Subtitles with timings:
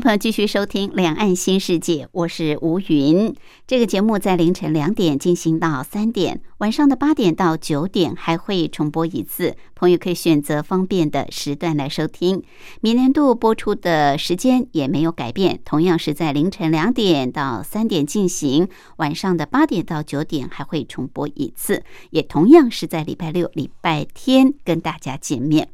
[0.00, 3.34] 朋友继续收听《两岸新世界》，我是吴云。
[3.66, 9.56] 这个节目在凌晨两点进行到三点，晚上的八点到九点还会重播一次。
[9.74, 12.42] 朋友可以选择方便的时段来收听。
[12.80, 25.70] 明年度播出的时间也没有改变，同样是在凌晨两点到三点进行，晚上的八点到九点还会重播一次，也同样是在礼拜六、礼拜天跟大家见面。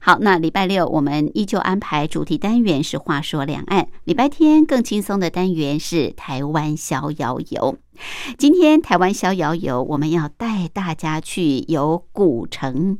[0.00, 7.78] 好，那礼拜六我们依旧安排主题单元是“话说两岸”，礼拜天更轻松的单元是“台湾逍遥游”。
[8.36, 12.98] 今天台湾逍遥游，我们要带大家去游古城。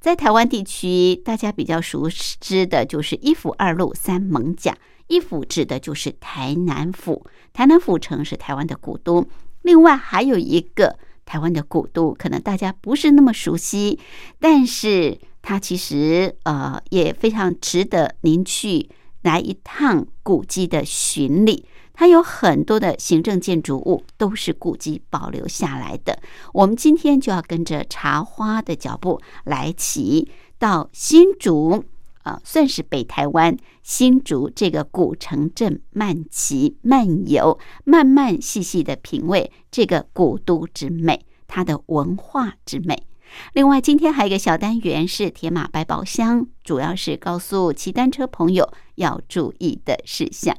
[0.00, 4.74] 在台湾地区，大家比较熟知的就是一府二路三艋甲。
[5.08, 9.26] 一府指的就是台南府，台南府城是台湾的古都。
[9.60, 14.00] 另外还有一个台湾的古都，可能大家不是那么熟悉，
[14.40, 15.18] 但是。
[15.42, 18.88] 它其实呃也非常值得您去
[19.22, 21.66] 来一趟古迹的巡礼。
[21.94, 26.18] 它有很多的行政建筑物都是古迹保留下来的。
[26.54, 31.84] 我们今天就要跟着茶花的脚步来骑到新竹
[32.22, 43.02] 啊，算是北台湾新竹这个古城镇漫骑漫游，慢慢细细的品味这个古都之美，它的文化之美。
[43.52, 50.56] 另外，今天还有一个小单元是铁马百宝箱，主要是告诉骑单车朋友要注意的事项。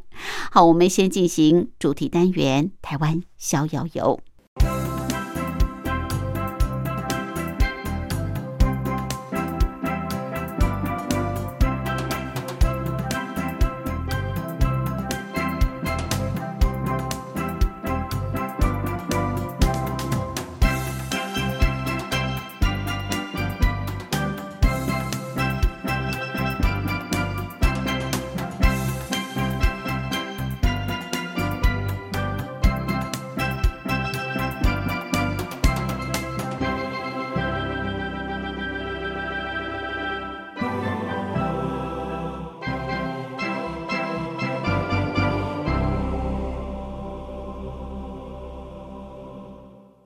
[0.52, 4.20] 好，我们先进行主题单元——台湾逍遥游。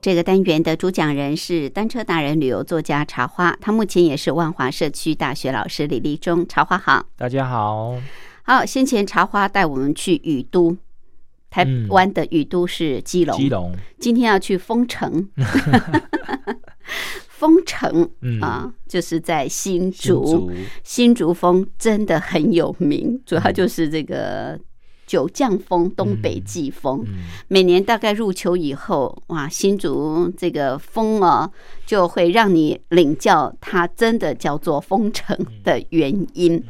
[0.08, 6.48] 这个单元的主讲人是单车达人、旅游作家茶花，他目前也是万华社区大学老师李立忠。
[6.48, 7.94] 茶花好，大家好。
[8.42, 10.74] 好，先前茶花带我们去雨都，
[11.50, 13.36] 台湾的雨都是基隆。
[13.36, 15.28] 基隆，今天要去丰城。
[17.28, 18.10] 丰城
[18.40, 20.50] 啊，就是在新竹。
[20.82, 24.58] 新竹风真的很有名，主要就是这个。
[25.08, 27.02] 九降风，东北季风，
[27.48, 31.50] 每年大概入秋以后，哇，新竹这个风啊，
[31.86, 36.62] 就会让你领教它真的叫做风城的原因。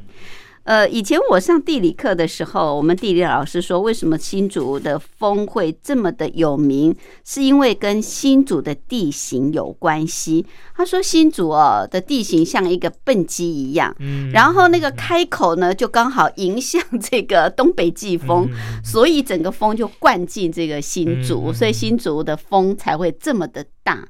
[0.68, 6.94] 呃，以前我上地理课的时候，我们地理老师说，为什么新竹的风会这么的有名？
[7.24, 10.44] 是因为跟新竹的地形有关系。
[10.76, 13.96] 他说，新竹哦的地形像一个笨鸡一样，
[14.30, 18.46] 然后那个开口呢，就刚好迎向这个东北季风，
[18.84, 24.06] 所以整个风就灌进这个新竹，所以新竹的风才会这么的大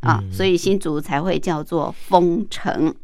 [0.00, 2.94] 啊，所以新竹才会叫做风城。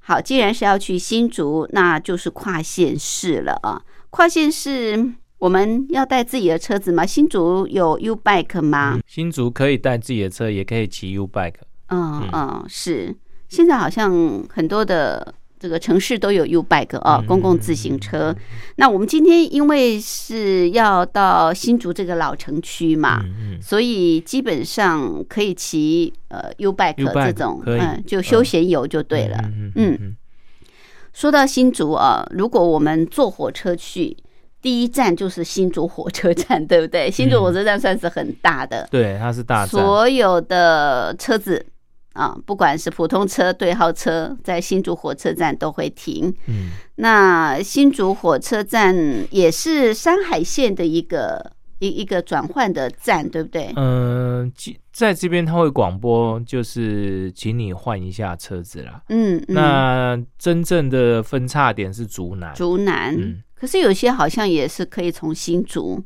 [0.00, 3.82] 好，既然是要去新竹，那就是跨县市了啊！
[4.10, 7.06] 跨县市，我们要带自己的车子吗？
[7.06, 8.98] 新竹有 U bike 吗？
[9.06, 11.54] 新竹可以带自己的车，也可以骑 U bike。
[11.88, 13.16] 嗯嗯，是，
[13.48, 14.12] 现在好像
[14.48, 15.34] 很多的。
[15.60, 18.34] 这个城市都有 U bike 啊，公共自行车。
[18.76, 23.22] 那我们今天因为是要到新竹这个老城区嘛，
[23.60, 29.36] 所以基本上可以骑呃 U bike 这种，嗯，就休闲游就对了。
[29.76, 30.16] 嗯，
[31.12, 34.16] 说到新竹啊，如果我们坐火车去，
[34.62, 37.10] 第一站就是新竹火车站，对不对？
[37.10, 41.66] 新竹火车站算是很大的，对，它是大，所有的车子。
[42.12, 46.34] 啊，不管是普通车、对号车，在新竹火车站都会停。
[46.46, 48.94] 嗯，那新竹火车站
[49.30, 53.72] 也是山海线的一个一一个转换的站，对不对？
[53.76, 59.02] 嗯，其在这边他会广播，就是请你换一下车子啦。
[59.08, 66.02] 嗯，嗯那真正的分叉点是竹南，竹南，嗯可是有些好像也是可以从新竹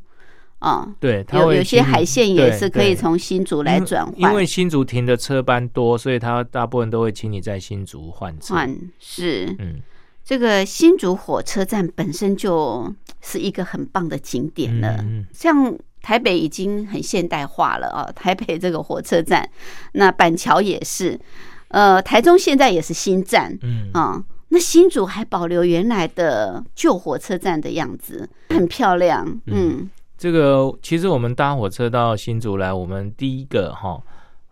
[0.59, 8.55] 啊，对，它有有些海线也是可以从新竹来转换，因为新竹停的车班多，所以他大部分都会请你在新竹换车。
[8.55, 9.81] 换是嗯，
[10.23, 12.91] 这个新竹火车站本身就
[13.21, 19.47] 是一个很棒的景点了，像台北已经很现代化了啊，台北这个火车站，
[19.91, 21.19] 那板桥也是，
[21.67, 24.23] 呃，台中现在也是新站嗯，啊。
[24.49, 29.39] 那新竹还保留原来的旧火车站的样子，很漂亮。
[29.47, 34.01] 嗯这个其实我们搭火车到新竹来，我们第一个哈，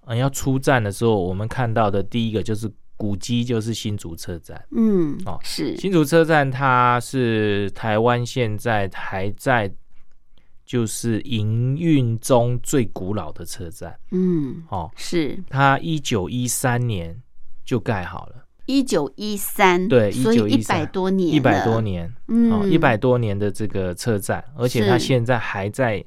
[0.05, 4.63] 嗯，要出站的时候，我们看到的第一个就是古迹，就是新竹车站。
[4.71, 5.75] 嗯，哦是。
[5.77, 9.73] 新竹车站它是台湾现在还在
[10.65, 13.97] 就是营运中最古老的车站。
[14.11, 15.41] 嗯哦，是。
[15.49, 17.21] 它一九一三年
[17.65, 26.03] 就盖好了，一九一三，对所以一1913百多年，一百多，年哦，嗯，一百多年的这个车站，而且它现在还在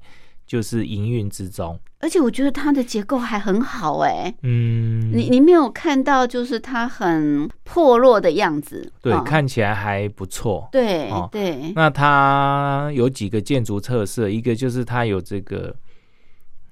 [0.46, 1.78] 就是营运之中。
[1.98, 10.68] 而且我觉得它的结构还很好哎、嗯，你你没有看到就是它很破落的样子，对，啊看起来还不错。
[10.70, 11.28] 对哦。
[11.32, 15.74] 对，那它有几个建筑特色，一个就是它有这个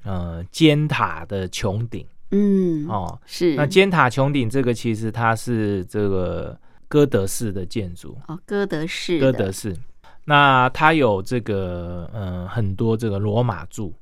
[0.04, 3.18] 呃尖塔的穹顶嗯，哦。
[3.24, 3.54] 是。
[3.54, 6.58] 那尖塔穹顶这个其实它是这个
[6.88, 9.32] 哥德式的建筑，哦，哥德式的。
[9.32, 9.76] 哥德式。
[10.24, 13.94] 那它有这个呃很多这个罗马柱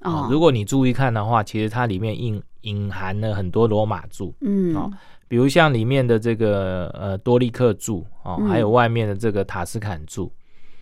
[0.00, 4.74] 哦，如果你注意看的话，其实它里面隐隐含了很多罗马柱，嗯。
[4.76, 4.90] 哦
[5.28, 8.48] 比如像里面的这个呃多利克柱哦，嗯。
[8.50, 10.30] 还有外面的这个塔斯坎柱，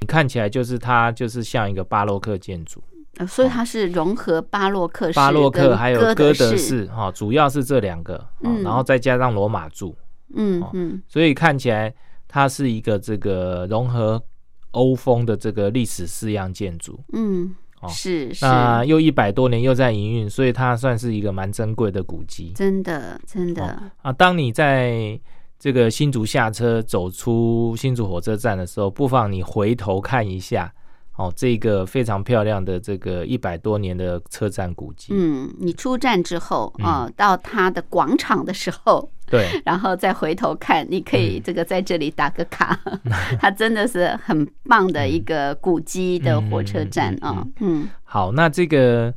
[0.01, 2.83] 你看起来就是它就是像一个巴洛克建筑，
[3.17, 8.25] 呃所以它是融合巴洛克式巴洛克还有哥哥德式，哈、哦，主要是这两个，
[8.63, 9.97] 然后再加上罗马柱，哦
[10.35, 11.93] 嗯嗯所以看起来
[12.29, 14.23] 它是一个这个融合
[14.71, 16.99] 欧风的这个历史式样建筑。
[17.13, 22.53] 嗯，哦是是，那又一百多年又在营运，所以它算是一个蛮珍贵的古迹。
[22.55, 25.19] 真的真的，啊，当你在
[25.59, 30.73] 这个新竹下车走出新竹火车站的时候，不妨你回头看一下
[31.21, 35.13] 哦，这个非常漂亮的这个一百多年的车站古迹。
[35.15, 36.87] 嗯，你出站之后嗯。
[36.87, 42.81] 啊、到它的广场的时候，对， 然后再回头看，你可以嗯这个在这里打个卡，
[43.39, 47.87] 它真的是很棒的一个古迹的火车站啊，嗯。
[48.03, 49.13] 好，那这个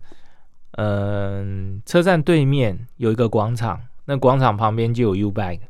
[0.77, 5.61] 嗯、车站对面有一个广场，那广场旁边就有 U Bike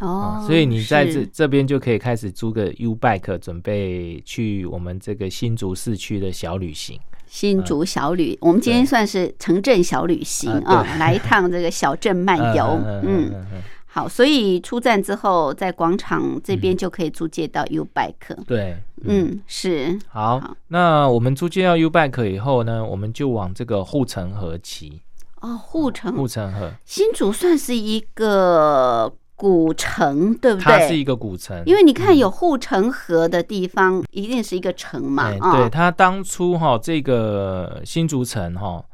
[0.00, 7.00] 哦啊，，所以你在这这边就可以开始租个 U Bike，准备去我们这个新竹市区的小旅行。
[7.26, 13.30] 新竹小旅，我们今天算是城镇小旅行啊啊，来一趟这个小镇漫游， 嗯。
[13.32, 18.44] 嗯，好，所以出站之后，在广场这边就可以租借到 U Bike。
[18.46, 25.00] 对，嗯，是好，好那我们租借到 U Bike 以后呢，我们就往这个护城河骑。
[25.40, 30.64] 哦，护城护城河，新竹算是一个古城，对不对？
[30.64, 35.30] 它是一个古城，因为你看有护城河的地方，一定是一个城嘛。
[35.30, 38.84] 对，它当初哈这个新竹城哈，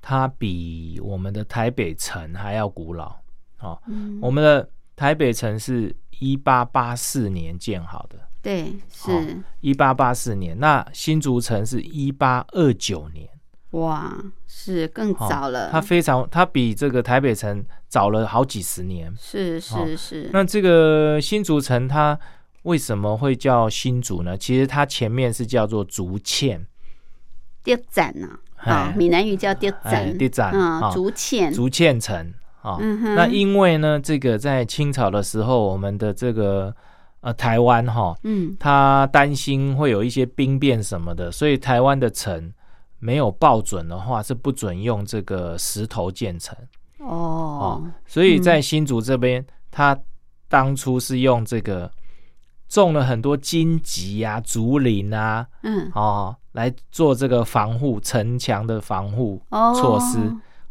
[0.00, 3.16] 它比我们的台北城还要古老。
[3.60, 9.20] 哦，嗯我们的台北城是一八八四年建好的，对，是哦
[9.60, 10.58] 一八八四年。
[10.58, 13.28] 那新竹城是一八二九年，
[13.70, 15.70] 哇，是更哦早了。
[15.70, 19.14] 它非常，它比这个台北城早了好几十年。
[19.18, 22.18] 是哦是是，那这个新竹城它
[22.62, 24.36] 为什么会叫新竹呢？
[24.36, 26.60] 其实它前面是叫做竹堑，
[27.62, 28.12] 跌展
[28.56, 32.76] 啊，闽南语叫跌哎展，跌展啊，啊竹堑，竹堑城啊。
[32.80, 36.74] 嗯哼，那因为呢，这个在清朝的时候，我们的这个
[37.20, 42.52] 呃台湾哈，嗯他担心会有一些兵变什么的，所以台湾的城
[43.00, 46.56] 没有报准的话，是不准用这个石头建成。
[46.98, 49.98] 哦，所以在新竹这边，他
[50.48, 51.90] 当初是用这个
[52.68, 60.18] 种了很多荆棘啊、竹林啊，嗯，哦，来做这个防护城墙的防护哦，措施。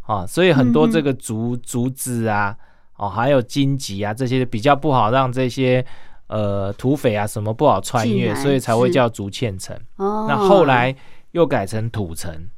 [0.01, 2.55] 啊，所以很多这个竹竹子啊，
[2.97, 5.85] 哦，还有荆棘啊这些比较不好让这些
[6.25, 9.75] 呃土匪啊什么不好穿越，所以才会叫竹堑城。
[9.97, 10.95] 哦，那后来
[11.31, 12.49] 又改成土城，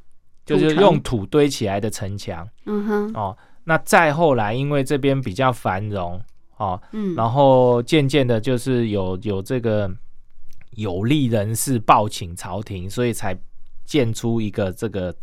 [0.44, 3.36] 就是用土堆起来的城墙嗯哼，哦。
[3.64, 6.20] 那再后来，因为这边比较繁荣
[6.56, 9.88] 哦，嗯，然后渐渐的，就是有有这个
[10.72, 13.38] 有利人士报请朝廷，所以才
[13.84, 15.14] 建出一个这个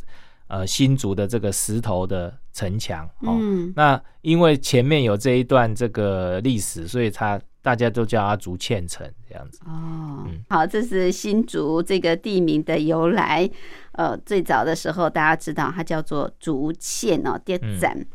[0.48, 3.36] 呃新竹的这个石头的城墙哦。
[3.40, 9.60] 嗯那因为前面有这一段这个历史，所以它大家都叫它竹堑城这样子。
[9.66, 13.50] 哦嗯，好，这是新竹这个地名的由来。
[13.94, 18.06] 呃，最早的时候大家知道它叫做竹堑哦，跌嗯展。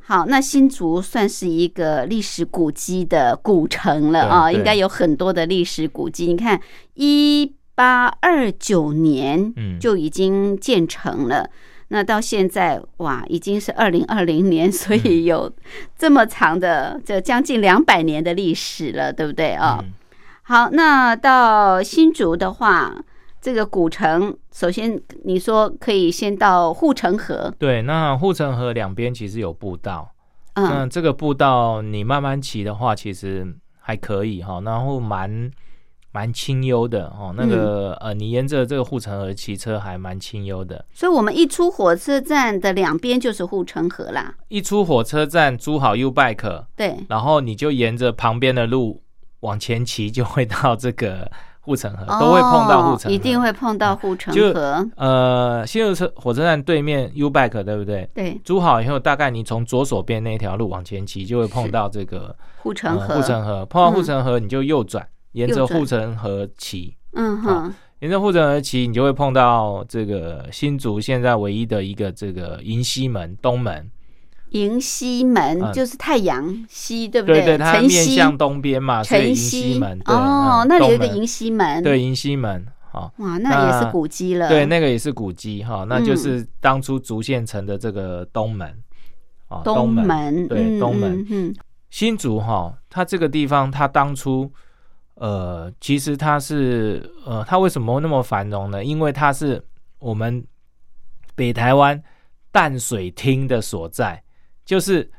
[0.00, 6.28] 好，那新竹算是一个历史古迹的古城了啊，应该有很多的历史古迹。
[6.28, 6.58] 你看，
[6.94, 11.50] 一八二九年嗯就已经建成了。
[11.88, 15.00] 那到现在哇，已经是二零二零年， 所嗯。
[15.04, 15.50] 以有
[15.96, 19.52] 这么长的这将近两百年的历史了，对不对？
[19.52, 19.78] 啊？
[19.82, 19.92] 嗯。
[20.42, 22.94] 好，那到新竹的话，
[23.40, 30.10] 这个古城，首先你说可以先到护城河，对，那护城河两边其实有步道，
[30.54, 33.46] 那嗯，这个步道你慢慢骑的话，其实
[33.78, 35.50] 还可以哈，然后蛮
[36.12, 37.34] 蛮清幽的哦。
[37.36, 40.84] 那个、嗯呃，你沿着这个护城河骑车还蛮清幽的。
[40.92, 49.02] 所以我们一出火车站的两边就是护城河啦，一出火车站租好 U bike，对，然后你就沿着旁边的路
[49.40, 58.08] 往前骑，就会到这个护城河，都会碰到护城河，哦一定会碰到护城就河，呃，新竹车火车站对面 U bike 对不对？
[58.14, 63.66] 对，租好以后，大概你从左手边那条路往前骑，就会碰到这个护城河，呃护城河。
[63.66, 65.06] 碰到护城河，你就右转，
[65.38, 73.88] 沿着护城河骑，嗯哼，沿着护城河骑，你就会碰到这个新竹现在唯一的一个这个迎西门东门。
[74.50, 75.72] 迎西门嗯。
[75.72, 77.44] 就是太阳西，对不对？
[77.44, 79.96] 对，它面，向东边嘛，所以迎西门。
[80.06, 82.66] 哦，嗯那里有一个迎西门，对，迎西门。
[82.90, 88.74] 好，哇，那也是古迹了，对，那个也是古迹哈，那就嗯是当初竹县城的这个东门。
[89.48, 90.48] 啊，东门。
[90.48, 91.20] 对嗯东门。
[91.28, 91.54] 嗯，嗯。
[91.90, 94.50] 新竹哈，它这个地方，它当初
[95.20, 98.84] 呃，其实它是呃，它为什么那么繁荣呢？
[98.84, 99.60] 因为它是
[99.98, 100.44] 我们
[101.34, 102.00] 北台湾
[102.52, 104.22] 淡水厅的所在，
[104.64, 105.10] 就是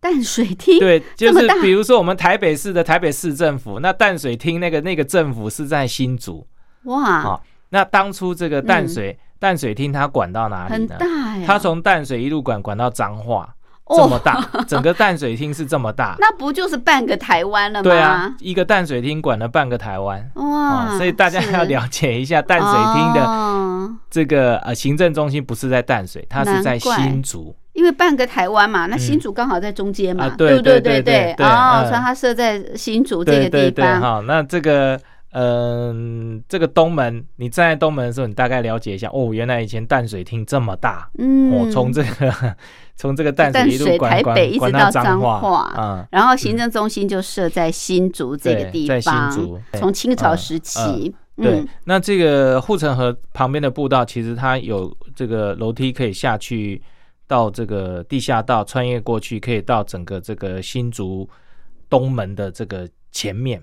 [0.00, 6.46] 淡水厅，对，就是比如说我们台北市的台北市政府，那淡水厅那个那个政府是在新竹，
[6.84, 10.74] 哇，好那当初这个淡水、淡水厅它管到哪里呢？
[10.74, 10.96] 很呢？
[10.98, 13.55] 大呀，它从淡水一路管管到彰化，哦
[13.94, 16.16] 这么大， 整个淡水厅是这么大。
[16.18, 17.82] 那不就是半个台湾了吗？
[17.84, 20.28] 对啊，，一个淡水厅管了半个台湾。
[20.34, 23.94] 哇，啊，所以大家要了解一下淡水厅的哦。
[24.10, 27.54] 这个呃行政中心不是在淡水，它是在新竹。
[27.74, 30.80] 因为半个台湾嘛，那新竹刚好在中间嘛，啊对不对？
[30.80, 31.88] 对对哦，嗯。
[31.88, 34.98] 所以它设在新竹这个地方，好，那这个
[35.32, 42.32] 嗯、这个东门，你站在东门的时候，你大概了解一下，哦，原来以前淡水厅这么大，嗯，哦，从这个
[42.96, 56.80] 从这个淡水台管管北一直到彰彰化，嗯，然后行政中心就设在新竹这个对地在新方，竹从清朝嗯时期，对嗯，，那这个护城河旁边的步道，其实它有这个楼梯可以下去
[57.26, 61.28] 到这个地下道，穿越过去，可以到整个这个新竹
[61.90, 63.62] 东门的这个前面。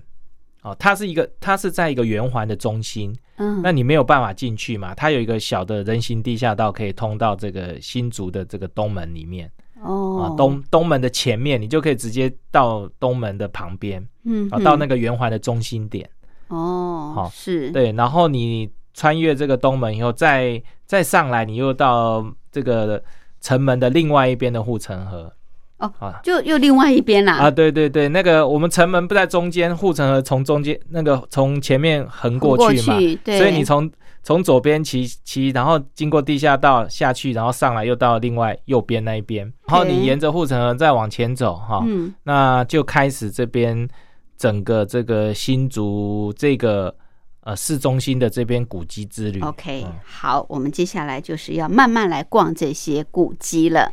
[0.64, 4.94] 哦，它是一个，它是在一个圆环的中心，嗯，那你没有办法进去嘛？
[4.94, 16.08] 它有一个小的人行地下道，可以通到这个新竹的这个东门里面啊哦，，东东门的前面，你就可以直接到东门的旁边嗯啊，到嗯那个圆环的中心点。
[16.48, 23.02] 哦，好是，对，然后你穿越这个东门以后，再再上来，你又到这个
[23.42, 25.30] 城门的另外一边的护城河。
[25.78, 26.20] 哦啊。
[26.22, 33.90] 就又另外一边啦，啊，对对对，那个我们城门不在中间，护城河从中间那个从前面横过过去嘛，去对，所以你从
[34.22, 42.14] 从左边骑骑，然后经过地下道下去，然后上来又到另外右边那一边，然后你沿着护城河再往前走哈，嗯。
[42.22, 43.86] 那就开始这边
[44.38, 46.94] 整个这个新竹这个
[47.42, 49.40] 呃市中心的这边古迹之旅。
[49.40, 49.92] ，OK，嗯。
[50.02, 53.92] 好，我们接下来就是要慢慢来逛这些古迹了。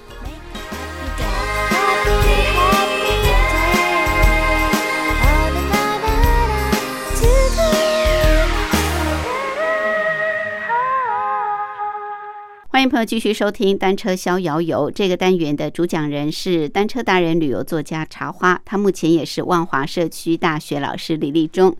[12.81, 21.77] 欢迎朋友继续收听《单车逍遥游》这个单元的主讲人是单车达人、旅游作家茶花，他目前也是万华社区大学老师李立忠。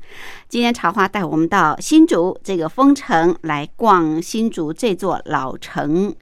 [0.47, 6.13] 今天茶花带我们到新竹这个丰城来逛新竹这座老城。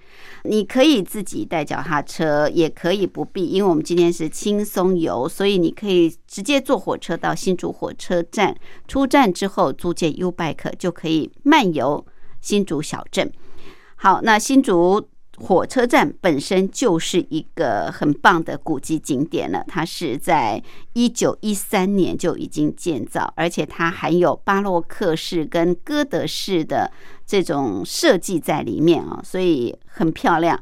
[0.45, 8.55] 你可以自己带脚踏车，也可以不必，因为我们今天是轻松游，所以你可以直接坐火车到新竹火车站。
[8.87, 12.05] 出站之后租借 U Bike 就可以漫游
[12.39, 13.29] 新竹小镇。
[14.01, 15.05] 好，那新竹
[15.39, 19.61] 火车站本身就是一个很棒的古迹景点了。
[19.67, 26.89] 它是在一九一三年就已经建造，而且它含有巴洛克式跟哥德式的
[27.25, 30.57] 这种设计在里面啊，所以很漂亮。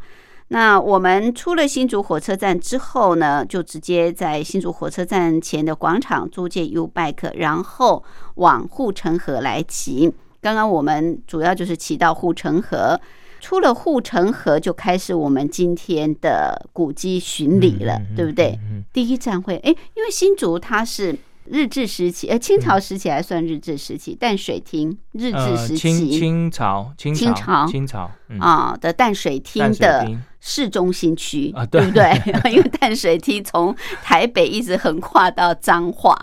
[0.47, 8.03] 那我们出了新竹火车站之后呢，就直接在新竹火车站前的广场租借 U Bike，然后
[8.37, 10.11] 往护城河来骑。
[10.41, 12.99] 刚刚我们主要就是骑到护城河。
[13.39, 18.59] 出了护城河，就开始我们今天的古迹巡礼了，对不对？
[18.91, 30.07] 第一站会，哎，因为新竹它是日治时期，呃，清朝时期还算日治时期，淡水厅日治时期，清朝，清朝，清朝啊的淡水厅的。
[30.49, 32.09] 市中心区啊，对不对？
[32.49, 36.17] 因为淡水梯从台北一直横跨到彰化，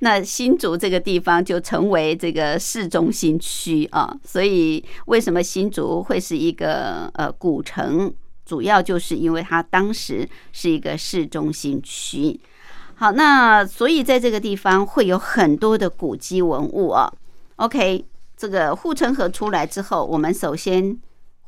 [0.00, 4.14] 那新竹这个地方就成为这个市中心区啊。
[4.22, 8.12] 所以为什么新竹会是一个呃古城？
[8.44, 12.38] 主要就是因为它当时是一个市中心区。
[12.96, 17.10] 好，那所以在这个地方会有很多的古迹文物啊。
[17.56, 18.04] OK，
[18.36, 20.98] 这个护城河出来之后，我们首先。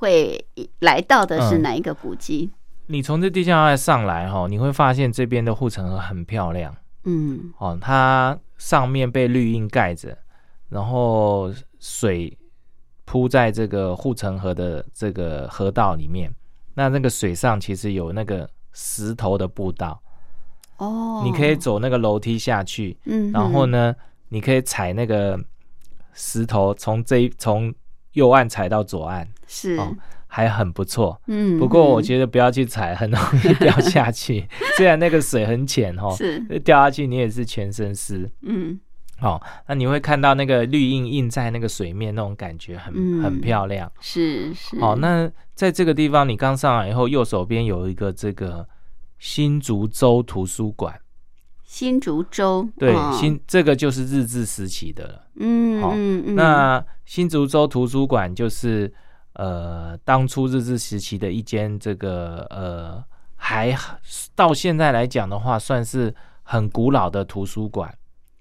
[0.03, 0.45] 会
[0.81, 2.51] 来到的是哪一个古迹？
[2.88, 6.75] 你从这地下上来哈，你会发现这边的护城河很漂亮。
[7.05, 10.19] 嗯，哦，它上面被绿荫盖着，
[10.69, 12.37] 然后水
[13.05, 16.35] 铺在这个护城河的这个河道里面。
[16.75, 20.03] 那那个水上其实有那个石头的步道。
[20.79, 22.99] 哦，你可以走那个楼梯下去。
[23.05, 23.95] 嗯，然后呢，
[24.31, 25.38] 你可以踩那个
[26.12, 27.73] 石头，从这从。
[28.12, 29.96] 右岸踩到左岸是哦，
[30.27, 31.20] 还很不错。
[31.27, 34.46] 嗯，不过我觉得不要去踩，很容易掉下去。
[34.77, 38.31] 虽然那个水很浅哈，是掉下去你也是全身湿。
[38.42, 38.79] 嗯，
[39.18, 43.90] 好，那你会看到那个绿印印在那个水面，那种感觉很很漂亮。
[44.01, 44.79] 是是。
[44.81, 48.66] 好，那在这个地方你刚上来以后，右手边有一个这个
[49.18, 50.98] 新竹州图书馆。
[51.73, 56.35] 新竹州对新这个就是日治时期的了，嗯嗯嗯。
[56.35, 58.93] 那新竹州图书馆就是
[59.37, 63.03] 呃当初日治时期的一间这个呃
[63.37, 63.75] 还
[64.35, 67.91] 到现在来讲的话，算是很古老的图书馆。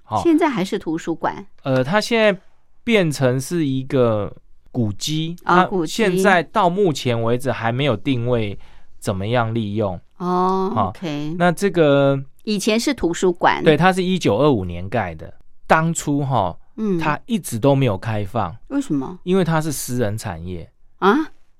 [0.03, 1.47] 好，现在还是图书馆。
[1.63, 2.37] 呃，它现在
[2.83, 4.35] 变成是一个
[4.73, 5.93] 古迹啊，古迹。
[5.93, 8.59] 现在到目前为止还没有定位
[8.99, 10.89] 怎么样利用哦。
[10.89, 12.21] OK，那这个。
[12.43, 15.33] 以前是图书馆，对，它是一九二五年盖的。
[15.67, 19.19] 当初哈，嗯，它一直都没有开放，为什么？
[19.23, 21.15] 因为它是私人产业啊，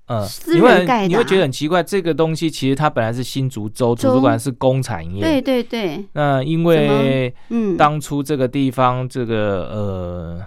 [0.06, 1.82] 嗯，私人盖的，你会觉得很奇怪。
[1.82, 6.04] 这个东西其实它本来是新竹州图书馆是公产业，对对对。
[6.12, 10.40] 那因为嗯，当初这个地方这个呃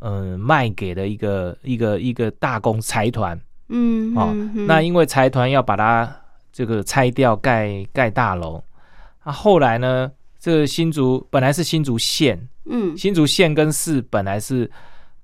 [0.00, 4.34] 呃卖给了一个一个一个大公财团，嗯，哦，
[4.66, 6.14] 那因为财团要把它
[6.52, 8.62] 这个拆掉盖盖大楼。
[9.22, 10.10] 啊，后来呢？
[10.38, 14.68] 这个新竹本来是新竹县，嗯，新竹县跟市本来是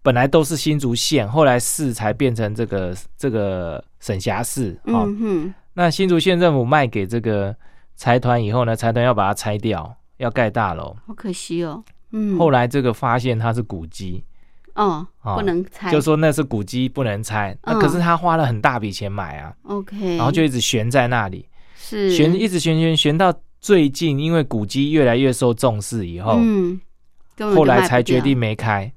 [0.01, 4.79] 本来都是新竹县，后来市才变成这个这个省辖市。
[4.85, 7.53] 嗯哼，那新竹县政府卖给这个
[7.97, 11.83] 财团以后呢，财团要把它拆掉，要盖大楼，好可惜哦。
[12.13, 14.23] 嗯，后来这个发现它是古迹，
[14.77, 17.59] 哦，不能拆，就说那是古迹不能拆。
[17.65, 23.35] 那可是他花了很大笔钱买啊，OK，然后就一直悬在那里，是悬一直悬悬悬到。
[23.61, 26.81] 最近因为古迹越来越受重视，以后，嗯，
[27.37, 28.91] 后来才决定没开，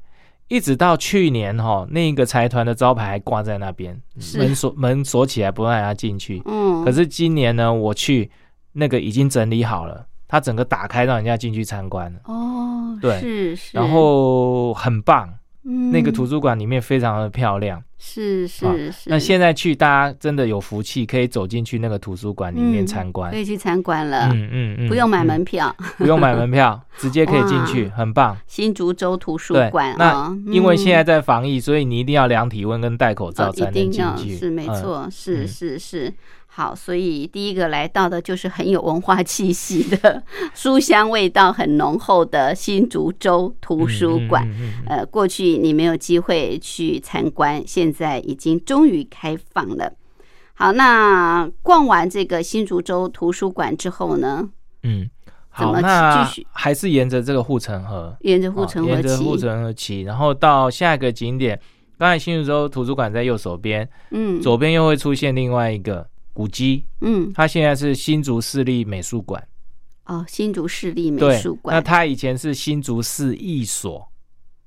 [0.47, 3.99] 一直到去年哈、那个财团的招牌还挂在那边，
[4.37, 6.41] 门锁门锁起来不让人家进去。
[6.45, 8.29] 嗯，可是今年呢，我去
[8.71, 13.19] 那个已经整理好了，它整个打开让人家进去参观了，哦，对。
[13.19, 15.27] 是是，然后很棒，
[15.63, 17.81] 嗯那个嗯图书馆里面非常的漂亮。
[18.03, 23.37] 是啊是是，那现在去，大家真的有福气，可以走进去那个图书馆里面嗯参观可。
[23.37, 25.75] 以去参观了，嗯嗯嗯，不用买嗯门票。
[25.99, 28.35] 不用买门票，直接可以进去，很棒。
[28.47, 34.35] 新竹州图书对馆，那啊，因为现在嗯在防疫，所以你一定要量体温跟戴口罩才能定要进去。
[34.35, 36.13] 是没嗯错，是嗯是是。
[36.53, 40.21] 好，所以第一个来到的就是很有文化气息的
[40.53, 44.45] 书香味道很浓厚的新竹州图书馆。
[44.85, 49.93] 呃，过去你没有机会去参观，现在已经终于开放了。
[50.53, 54.49] 好，那逛完这个新竹州图书馆之后呢，
[54.83, 55.09] 嗯，
[55.47, 61.57] 好，怎么那继续还是沿着这个护城河，沿着护城河哦沿着护，城河骑，然后到下一个景点。
[61.97, 69.41] 刚才新竹州图书馆在右手边，嗯，左边又会出现另外一个古迹，嗯，它现在是新竹市立美术馆。
[70.05, 74.09] 哦，新竹市立美术馆，那馆它以前是新竹市艺所，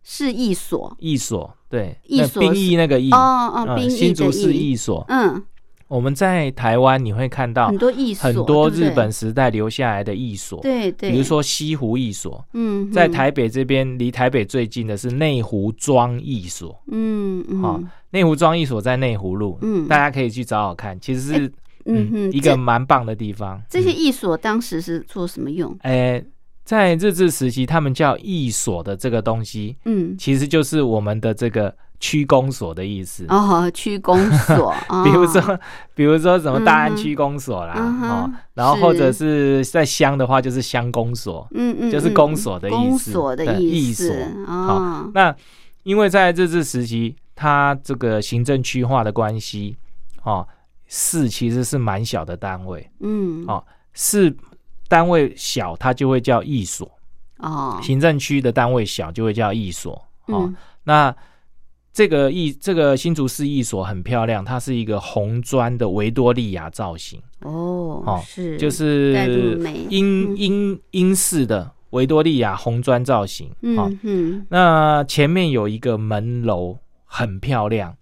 [0.03, 5.05] 是艺所，艺所对，艺所兵役那个役，哦哦，嗯兵役的新竹市役，艺所。
[5.09, 5.42] 嗯，
[5.88, 17.81] 我们在台湾你会看到很多艺所，很多日本时代留下来的艺所，对对，比如说西湖艺所，嗯，嗯，在台北这边离台北最近的是内湖庄艺所，嗯嗯，好
[18.14, 19.88] 内湖庄艺所在内湖路，嗯。
[19.88, 21.53] 大家可以去找找看，其实是
[21.87, 23.61] 嗯哼，一个蛮棒的地方。
[23.68, 23.98] 这这些嗯。
[23.98, 25.77] 艺所当时是做什么用？
[25.83, 26.24] 哎，
[26.64, 33.27] 在日治时期，他们叫艺所的这个东西，嗯，其实就是我们的这个区公所的意思。
[33.29, 35.03] 哦，区公所， 哦。
[35.05, 35.59] 比如说，
[35.94, 44.07] 比如说什么大安区公所啦，嗯哦，然后或者是在乡的话，就是乡公所，嗯嗯，就是嗯公所的意公思所的意思。
[44.07, 45.35] 艺所，哦，那
[45.83, 49.77] 因为在日治时期，它这个行政区划的关系，
[50.23, 50.47] 哦，
[50.87, 54.35] 市其实是蛮小的单位，嗯，哦市
[54.88, 56.87] 单位小，它就会叫一所；
[57.38, 59.92] 哦，行政区的单位小，就会叫一所。
[60.27, 60.57] 哦，嗯。
[60.85, 61.14] 那
[61.92, 69.12] 这个一这个新竹市一所很漂亮，它是一个红砖的维多利亚造型，哦哦，是，就是
[69.90, 70.37] 英嗯。
[70.37, 73.49] 英英式的维多利亚红砖造型。
[73.77, 76.77] 哦，嗯嗯那前面有一个门楼，
[77.14, 77.96] 很漂亮。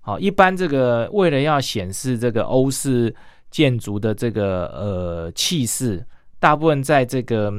[0.00, 3.14] 好，一般这个为了要显示这个欧式
[3.50, 6.02] 建筑的这个呃气势，
[6.40, 7.52] 大部分在这个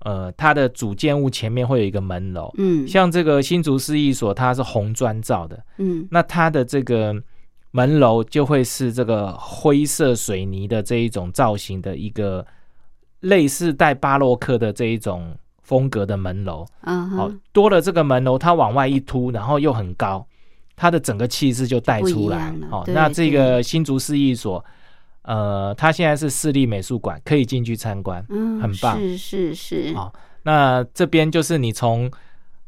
[0.00, 2.50] 呃它的主建物前面会有一个门楼。
[2.56, 7.14] 嗯，像这个新竹市一所，它是红砖造的，嗯那它的这个
[7.72, 12.46] 门楼就会是这个灰色水泥的这一种造型的一个
[13.20, 16.66] 类似带巴洛克的这一种风格的门楼。
[16.82, 20.26] 嗯好，，多了这个门楼，它往外一凸，然后又很高，
[20.78, 22.68] 它的整个气势就带出来了。
[22.70, 24.64] 哦，那这个新竹市艺所，
[25.22, 28.24] 呃，它现在是市立美术馆，可以进去参观。
[28.28, 30.12] 嗯，很棒是是是，好
[30.44, 32.08] 那这边就是你从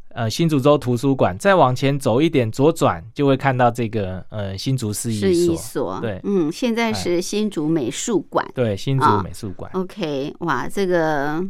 [0.09, 6.01] 呃新竹州图书馆再往前走一点，左转就会看到这个呃新竹市艺所。
[6.01, 8.45] 对嗯，现在哎是新竹美术馆。
[8.55, 9.71] 对，新竹啊美术馆。
[9.73, 11.41] OK，哇，这个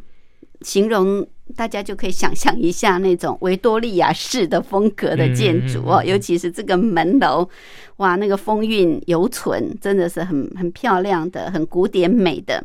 [0.63, 7.49] 形容大家就可以想象一下那种维多利亚式的风格的建筑哦，尤其是这个门楼，
[7.97, 12.65] 哇，那个风韵犹存，真的是很很漂亮的，很古典美的。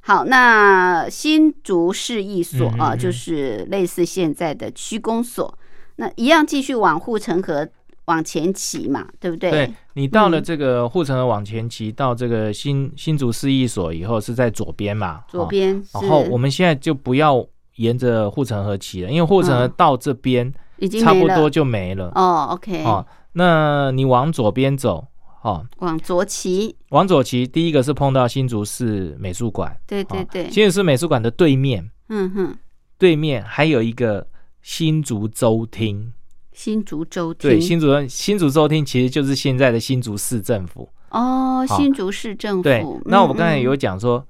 [0.00, 5.58] 好，那新竹市役所啊，就是类似现在的区公所，
[5.96, 7.66] 那一样继续往护城河
[8.06, 9.50] 往前骑嘛，对不对？
[9.50, 22.12] 对你到了嗯这个护城河往前骑，到这个新新竹市役所以后是在左边嘛，哦左边是，然后我们现在就不要沿着护城河骑了，因为护城河嗯到这边已经差不多就没了。
[22.14, 25.06] 哦，OK，哦，那你往左边走，
[25.42, 32.56] 哦，往左骑，往左骑，第一个是碰到新竹市美术馆，哦对对对，新竹市美术馆的对面，嗯哼。
[32.96, 34.24] 对面还有一个
[34.62, 36.12] 新竹州厅。
[36.54, 40.88] 新竹州厅对，新竹新竹州厅其实就是现在的新竹市政府。
[41.10, 42.62] 哦，新竹市政府。
[42.62, 44.26] 对，那我们嗯刚才有嗯讲说，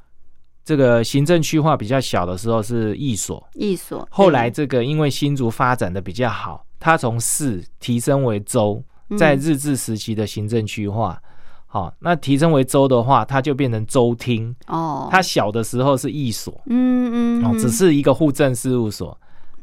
[0.65, 8.83] 这个行政区划比较小的时候是一所，一所，后来这个因为新竹发展的比较好，它从市提升为州，
[9.19, 11.21] 在嗯日治时期的行政区划。
[11.67, 14.55] 好，那提升为州的话，它就变成州厅。
[14.69, 19.19] 哦，它小的时候是一所，哦，嗯嗯哦只是一个户政事务所。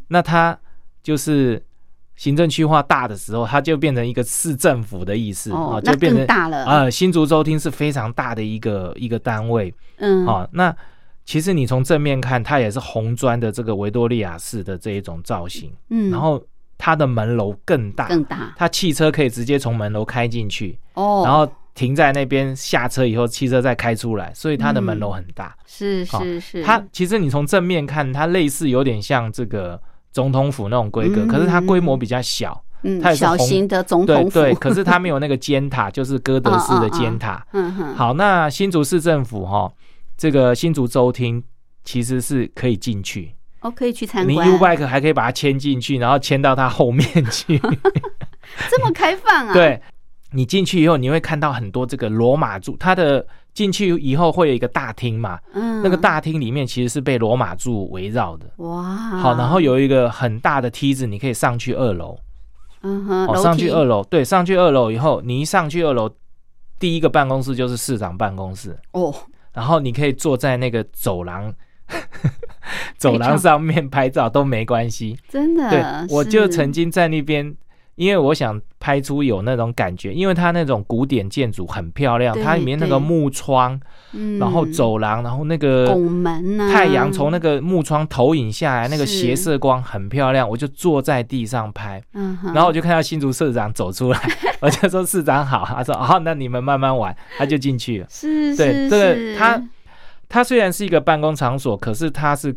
[0.08, 0.58] 那它
[1.02, 1.64] 就是
[2.22, 6.64] 行政区划大的时候，它就变成一个市政府的意思哦，就那变成大了。
[6.66, 9.74] 呃，新竹州厅是非常大的一个一个单位。
[9.98, 10.72] 嗯哦，那
[11.26, 16.40] 其实你从正面看，它也是红砖的这个维多利亚式的这一种造型，嗯，然后
[16.78, 18.54] 它的门楼更大，更大。
[18.56, 25.58] 它汽车可以直接从门楼开进去，哦，然后停在那边下车以后，汽车再开出来，所以它的门楼很大。
[25.66, 32.64] 是好是是，它其实你从正面看，它类似有点像这个总统府那种规格，嗯可是它规模比较小。
[32.84, 37.46] 嗯它也是小型的总统府，对对，可是它没有那个尖塔， 就是哥德式的尖塔。
[37.54, 39.72] 嗯哼，好，那新竹市政府哈、
[40.18, 41.44] 这个新竹州厅
[41.84, 47.62] 其实是可以进去，哦，可以去参观你观，U bike 还可以把它牵进去，然后牵到它后面去。
[48.68, 49.80] 这么开放啊？， 对，
[50.32, 58.46] 你进去以后，你会看到很多这个罗马柱，它的进去以后会有一个大厅嘛，嗯，那个大厅里面其实是被罗马柱围绕的。
[58.58, 62.18] 哇，好，然后有一个很大的梯子，你可以上去二楼。
[62.84, 66.10] 嗯哼，哦，上去二楼，对，上去二楼以后，你一上去二楼，
[66.80, 69.14] 第一个办公室就是市长办公室，哦，
[69.54, 71.54] 然后你可以坐在那个走廊。
[72.96, 77.54] 走廊上面拍照都没关系，真的，对，我就曾经在那边，
[77.96, 83.80] 因为我想拍出有那种感觉，因为它那种古典建筑很漂亮，对它里面那个木窗，
[84.14, 84.40] 嗯。
[84.40, 94.20] 然后走廊，然后那个拱门呐，太阳从那个木窗投影下来，那个斜射光很漂亮，我就坐在地上拍，嗯，然后我就看到新竹社长走出来，
[94.62, 98.08] 我就说市长好，他说好，那你们慢慢玩，他就进去了。
[98.10, 98.90] 是对，是。
[98.90, 99.62] 这个是它
[100.28, 102.56] 它虽然是一个办公场所，可是他是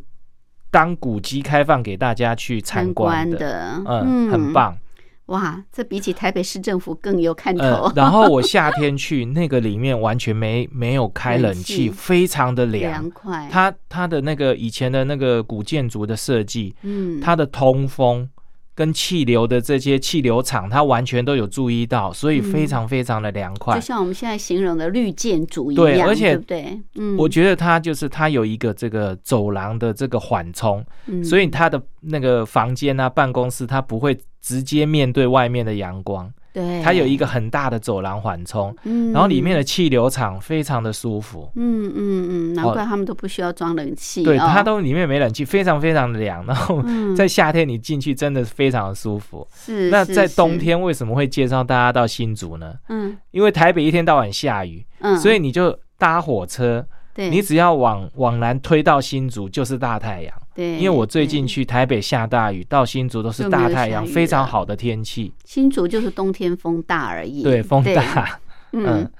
[0.70, 4.52] 当古迹开放给大家去参参观的，的，嗯，很。
[4.52, 4.74] 棒。
[5.26, 7.92] 哇，这比起台北市政府更有看头呃。
[7.96, 13.10] 然后我夏天去，那个里面完全没没有开冷冷气气，非常的凉凉。
[13.10, 18.28] 快，它它的那个以前的那个古建筑的设计，嗯，它的通风
[18.74, 23.76] 跟气流的这些气流场，它完全都有注意到，所以非常非常的凉快。
[23.76, 26.78] 就像我们现在形容的绿建筑一样，对而且对？
[26.96, 41.50] 嗯，我觉得它就是它有一个这个走廊的这个缓冲，嗯所以它的那个房间啊、办公室，它不会直接面对外面的阳光，对，它有一个很大的走廊缓冲，嗯，然后里面的气流场非常的舒服。
[41.54, 46.44] 嗯嗯嗯，难哦怪他们都不需要装冷气，对，哦它都里面没冷气，非常非常的凉。
[46.44, 49.48] 然后嗯在夏天你进去真的非常的舒服。
[49.54, 52.74] 是是那在冬天为什么会介绍大家到新竹呢？
[52.90, 60.34] 嗯因为台北一天到晚下雨，嗯，所以你就搭火车，对你只要往往南推到新竹就是大太阳。
[60.54, 65.32] 对，因为我最近去台北下大雨，到新竹都是大太阳，非常好的天气。
[65.44, 68.38] 新竹就是冬天风大而已，对，风大。
[68.72, 68.86] 嗯。
[68.86, 69.12] 嗯，，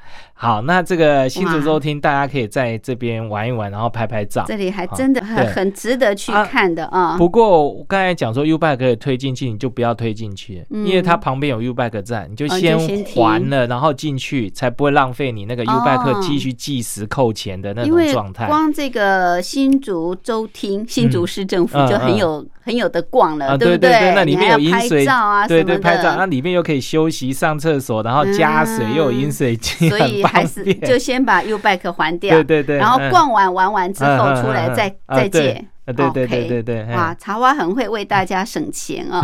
[0.45, 4.45] 好，那这个新竹哇州厅大家可以在这边玩一玩，然后拍拍照。
[4.47, 7.17] 这里还真的很很值得去啊看的啊。
[7.17, 10.87] 不过我刚才讲说 U bike 可以推进去，你就不要推进去，嗯。
[10.87, 18.47] 因为它旁边有 U bike 站，你就哦先还了，然后进去，才不会浪费你那个 U 哦 bike 继续计时扣钱的那种状态。
[18.47, 23.79] 光这个新竹州厅、新竹市政府嗯就很有很有的逛了，啊，不对？
[23.79, 28.95] 对，那里面有饮水照啊，对对，拍照，那里面又可以休息、上厕所，然后加水，嗯。
[28.95, 35.64] 又有饮水机，所以很还是就先把 U bike 还掉，对对对，然后嗯逛完玩完之后出来再再借。
[35.87, 39.23] 啊对对对对对，嗯哇，茶花很会为大家省钱啊。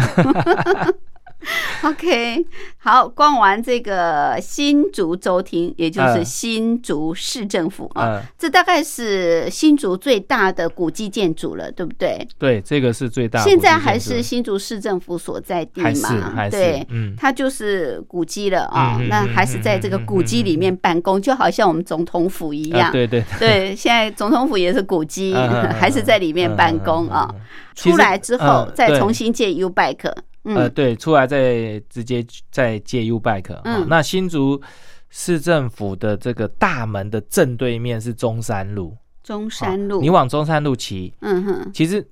[1.84, 2.44] OK，
[2.78, 12.26] 好，逛完这个新竹州厅，也就是嗯新竹市政府啊，嗯，这大概是新竹最大的古迹建筑了，对不对？
[12.38, 13.60] 对，这个是最大的现。
[13.60, 16.32] 在还是新竹市政府所在地还是嘛？
[16.34, 22.88] 还是对，嗯，它就是古迹了啊、那还是在这个古迹里面办公，就好像我们总统府一样。
[22.88, 25.34] 啊对对，对，现在总统府也是古迹，
[25.78, 27.28] 还是在里面办公啊。
[27.74, 30.12] 出来之后再重新建 U bike，
[30.44, 33.54] 呃，嗯，对，出来再直接再借 U bike。
[33.64, 34.60] 嗯嗯，那新竹
[35.08, 42.06] 市政府的这个大门的正对面是中山路，中山路，好你往中山路骑，嗯哼，其实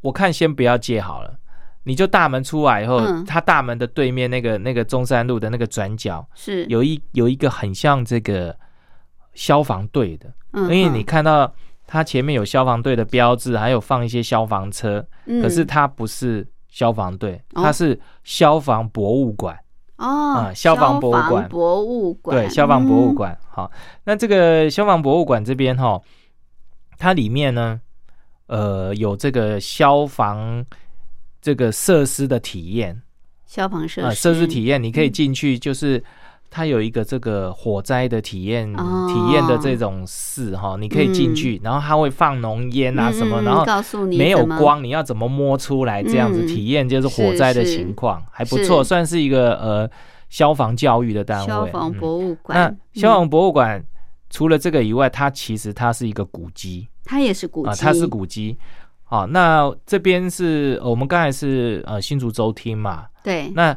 [0.00, 1.36] 我看先不要借好了。
[1.82, 3.24] 你就大门出来以后，嗯。
[3.24, 8.54] 它大门的对面那个那个中山路的那个转角，是，有一有一个很像这个
[9.32, 11.50] 消防队的，嗯，因为你看到
[11.86, 17.62] 它前面有消防队的标志，还有放一些消防车，嗯，可是它不是消防队，哦。
[17.62, 19.58] 它是消防博物馆。
[19.96, 20.06] 哦
[20.48, 21.46] 啊，消防博物馆。
[21.50, 23.38] 博物馆，对，消防博物嗯，馆。
[23.50, 23.70] 好，
[24.04, 26.00] 那这个消防博物馆这边哈，
[26.96, 27.78] 它里面呢，
[28.46, 30.64] 呃，有这个消防
[31.42, 33.02] 这个设施的体验。
[33.44, 36.02] 消防设啊，施，设施体验，你可以嗯进去，就是
[36.50, 39.06] 它有一个这个火灾的体验哦。
[39.08, 46.02] 体验的这种室哈，你可以进去，然后它会放浓烟啊嗯什么，嗯然后告诉你没有，光，你要怎么摸出来？
[46.02, 46.46] 这样子嗯。
[46.46, 48.66] 体验就是火灾的情况，还不是。
[48.66, 49.88] 错，算是一个呃
[50.28, 51.46] 消防教育的单位。
[51.46, 53.82] 消防嗯博物那馆，消防博物馆
[54.28, 56.88] 除了这个以外，它其实它是一个古迹。
[57.04, 58.58] 它也是古它是古迹。
[59.04, 63.76] 好，那这边是呃我们刚才是呃新竹州厅嘛，对，那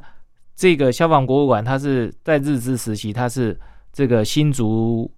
[0.55, 3.59] 这个消防博物馆，它是在日治时期，它是
[3.91, 5.11] 这个新竹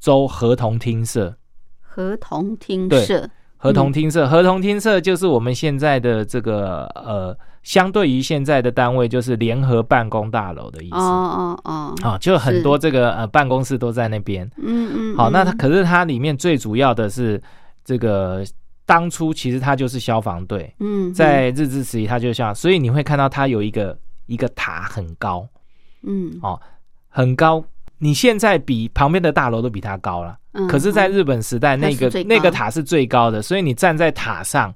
[0.00, 1.36] 州合同厅舍。
[1.80, 10.96] 合同厅对舍，合同厅舍，合同厅舍就是我们现在的这个呃，相对于现在的单位，就是联合办公大楼的意思。
[10.96, 14.44] 哦哦哦，啊，就很多这个呃办公室都在那边。
[14.56, 17.40] 嗯嗯，好，那它嗯可是它里面最主要的是
[17.84, 18.44] 这个
[18.84, 25.46] 当初其实它就是消防队，嗯在日治时期它就像，所以你会看到它有一个一个塔很高，
[26.02, 26.38] 嗯。
[26.42, 26.60] 哦，
[27.08, 27.64] 很高。
[27.98, 34.74] 你现在比旁边的大楼都比它高了，嗯，可是，在日本时代，那个那个塔是最高的，所以你站在塔上，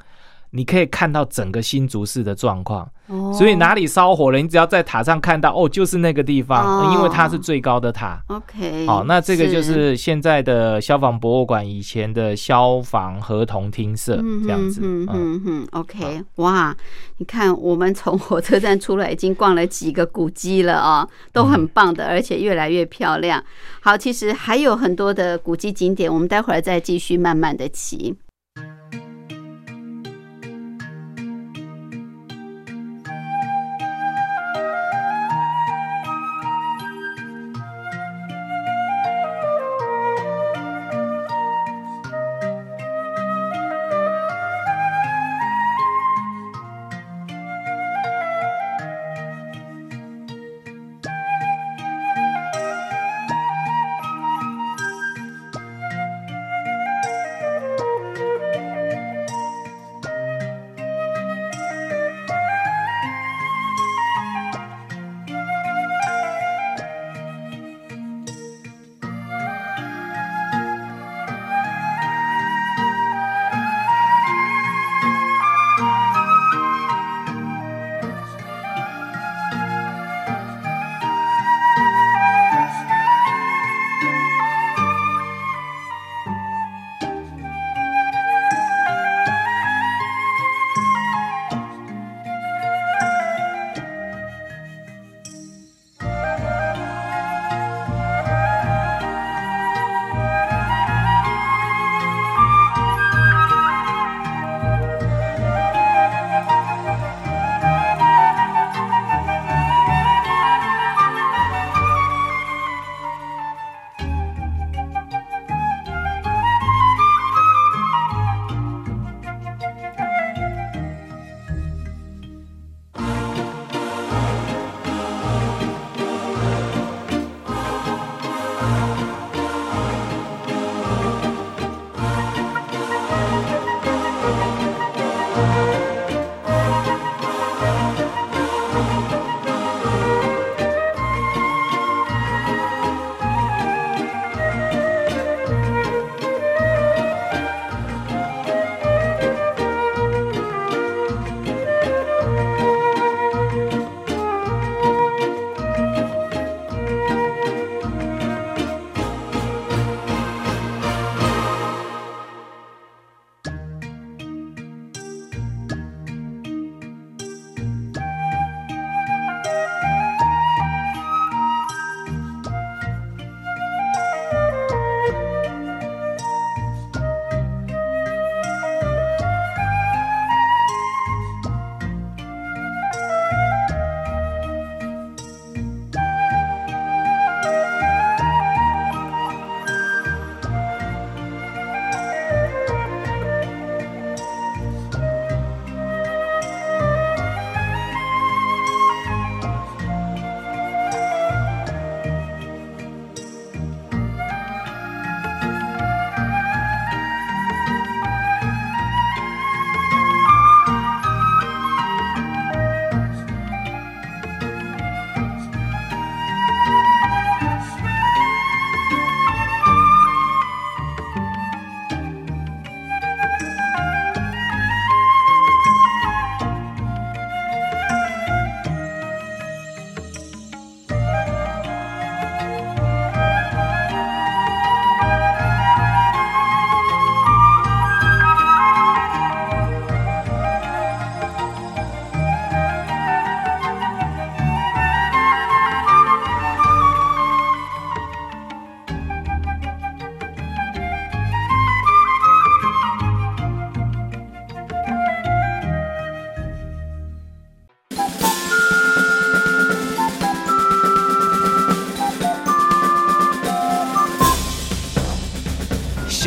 [0.50, 2.88] 你可以看到整个新竹市的状况。
[3.08, 8.22] 哦所以哪里烧火了，你只要在塔上看到，哦，就是那个地方，哦因为它是最高的塔。
[8.26, 14.82] OK，好，那这个就是现在的消防博物馆以前的消防合同厅舍这样子。
[14.84, 16.76] 嗯嗯，嗯嗯，OK，哇，
[17.16, 23.42] 你看我们从火车站出来已经逛了几个古迹了啊、都很嗯棒的，而且越来越漂亮。
[23.80, 28.14] 好，其实还有很多的古迹景点，我们待会儿再继续慢慢的骑。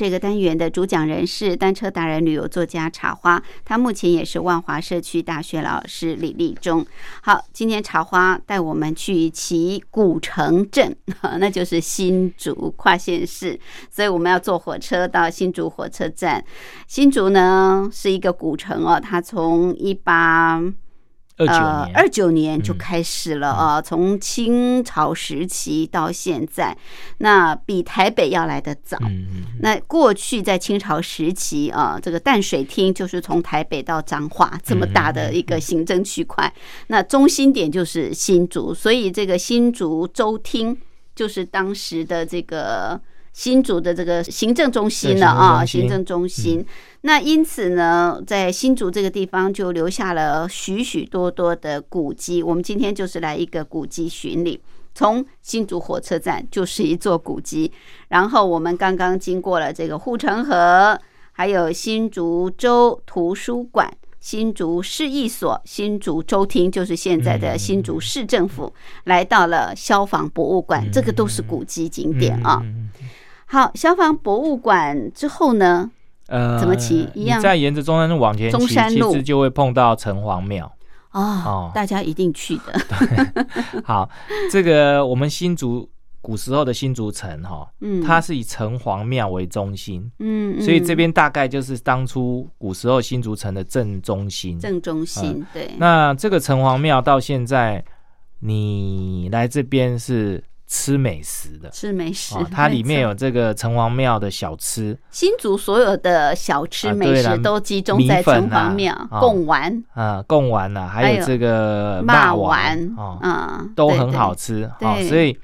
[0.00, 6.86] 这个单元的主讲人是单车达人、旅游作家茶花，他目前也是万华社区大学老师李立忠。
[7.20, 10.96] 好，今天茶花带我们去骑古城镇，
[11.38, 16.42] 那就是新竹跨县市，所以我们要坐火车到新竹火车站。
[16.86, 20.62] 新竹呢是一个古城哦，它从一八
[21.40, 22.78] 二九呃，年，二九年就嗯。
[22.78, 26.76] 开始了啊，从清朝时期到现在，
[27.18, 28.98] 那比台北要来的早。
[29.60, 36.52] 那过去在清朝时期啊，这个淡水厅就是从台北到彰化这么大的一个行政区块，
[36.88, 40.76] 那中心点就是新竹，所以这个新竹州厅
[41.14, 43.00] 就是当时的这个
[43.32, 46.64] 新竹的这个行政中心了啊，行行政中心。
[47.02, 52.42] 那因此呢，在新竹这个地方就留下了许许多多的古迹。
[52.42, 54.60] 我们今天就是来一个古迹巡礼。
[54.92, 57.70] 从新竹火车站就是一座古迹，
[58.08, 61.00] 然后我们刚刚经过了这个护城河，
[61.32, 68.74] 还有新竹州图书馆、新竹市役所、新竹州厅，就是现在的新竹市政府，
[69.04, 72.60] 来到了消防博物馆，这个都是古迹景点啊。
[73.50, 75.90] 好，消防博物馆之后呢，
[76.28, 77.38] 呃，怎么骑一样。
[77.40, 79.10] 你再沿着中山路往前骑，中山路。
[79.10, 80.72] 其实就会碰到城隍庙。
[81.10, 82.72] 哦哦，大家一定去的，
[83.82, 84.08] 好，
[84.48, 85.90] 这个我们新竹
[86.20, 94.56] 古时候的新竹城哈，嗯，它是以城隍庙为中心，嗯，所以这嗯边大概就是当初古时候新竹城的正中心。
[94.60, 97.84] 正中心，对，那这个城隍庙到现在，
[98.38, 100.40] 你来这边是
[100.72, 101.68] 吃美食的。
[101.70, 112.78] 吃美食哦，，它里面有这个城隍庙的小吃，新竹所有的小吃美食都集中在城啊隍庙哦贡丸、啊，贡丸呐，还还有有这个骂丸
[113.20, 114.32] 啊，都很好。
[114.32, 115.08] 吃哦对。
[115.08, 115.36] 所以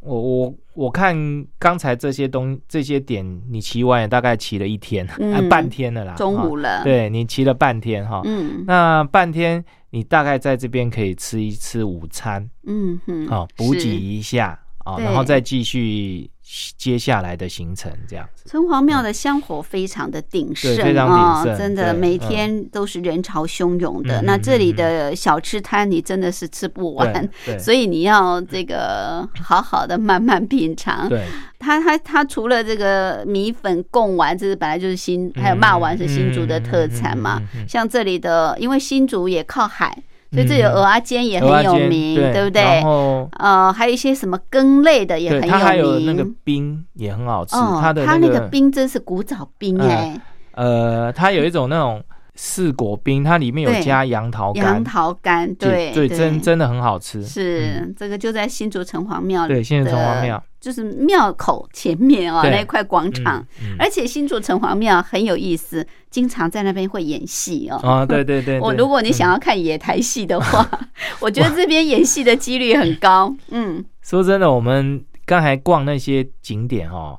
[0.00, 1.16] 我我我看
[1.60, 6.14] 刚才这些东这些点，你骑完也大概骑了一天，嗯啊 半天了啦。
[6.14, 8.20] 中午哈，了，，对你骑了半天哈。
[8.24, 9.64] 嗯那半天
[9.96, 16.30] 你大概在这边可以吃一次午餐，嗯嗯，哦，补给一下哦，然后再继续
[16.78, 18.48] 接下来的行程这样子。
[18.48, 24.22] 城隍庙的香火非常的鼎盛对非常啊、鼎盛真的每天都是人潮汹涌的。
[24.22, 27.28] 那这里嗯的小吃摊你真的是吃不完
[27.58, 31.08] 所以你要这个好好的慢慢品尝。
[31.08, 31.24] 对，
[31.58, 37.42] 它它它除了这个米粉贡丸，这是本来就是新，还有骂丸是新竹的特产嘛。
[37.66, 40.00] 像这里的，因为新竹也靠海，
[40.36, 42.82] 所以这里的嗯鹅阿煎也很有名，对对不对然？
[42.84, 46.06] 后呃，还有一些什么羹类的也对，很它还有名。
[46.06, 50.20] 那个冰也很好吃，哦，它的它那个个冰真是古早冰哎、
[50.52, 52.02] 呃，它有一种那种
[52.36, 57.24] 四果冰，它里面有加杨桃干，杨桃干，对对，真真的很好吃。
[57.24, 60.42] 是、这个就在新竹城隍庙，对，新竹城隍，庙。
[60.58, 63.38] 就是庙口前面啊、对那块广场。
[63.62, 63.76] 嗯嗯。
[63.78, 67.76] 而且新竹城隍庙很有意思，经常在那边会演戏哦。
[67.84, 70.68] 啊，对对对， 我如果你想要看野台戏的话，
[71.20, 73.32] 我觉得这边演戏的几率很高。
[73.50, 77.16] 嗯，说真的，我们刚才逛那些景点哦，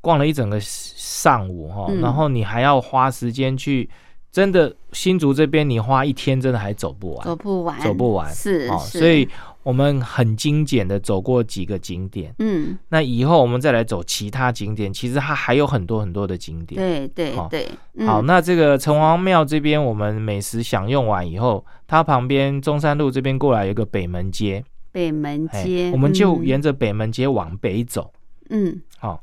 [0.00, 2.00] 逛了一整个上午哈、哦嗯。
[2.00, 3.88] 然后你还要花时间去，
[4.36, 8.30] 真的新竹这边你花一天真的还走不完，走不完，走不完。
[8.30, 8.68] 哦，是。
[8.70, 9.26] 哦，所以
[9.62, 12.34] 我们很精简的走过几个景点。
[12.38, 16.78] 嗯，那以后我们再来走其他景点，其实它还有很多很多的景点。
[16.78, 18.06] 对对好对，嗯。
[18.06, 24.62] 好，那这个城隍庙这边，我们美食享用完以后，它旁边中山路这边过来有个北门街，
[24.92, 26.44] 北门哎街，我们就嗯。
[26.44, 28.12] 沿着北门街往北走。
[28.50, 28.82] 嗯。
[28.98, 29.18] 好，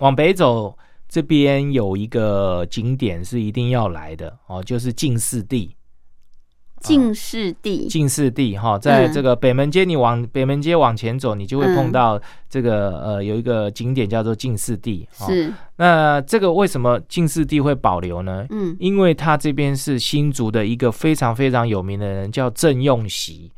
[0.00, 0.76] 往北走，
[1.08, 5.74] 这边有一个景点是一定要来的哦，就是进士地。
[6.80, 11.92] 进士地，净寺地哈，在嗯这个北门街，你往北门街往前走，你就会碰嗯。
[11.92, 15.08] 到这个呃有一个景点叫做进士地。
[15.18, 15.26] 哦。
[15.26, 15.52] 是。
[15.76, 18.46] 那这个为什么进士地会保留呢？
[18.50, 18.76] 嗯。
[18.78, 23.50] 因为它这边是新竹的一个非常非常有名的人，叫郑用锡，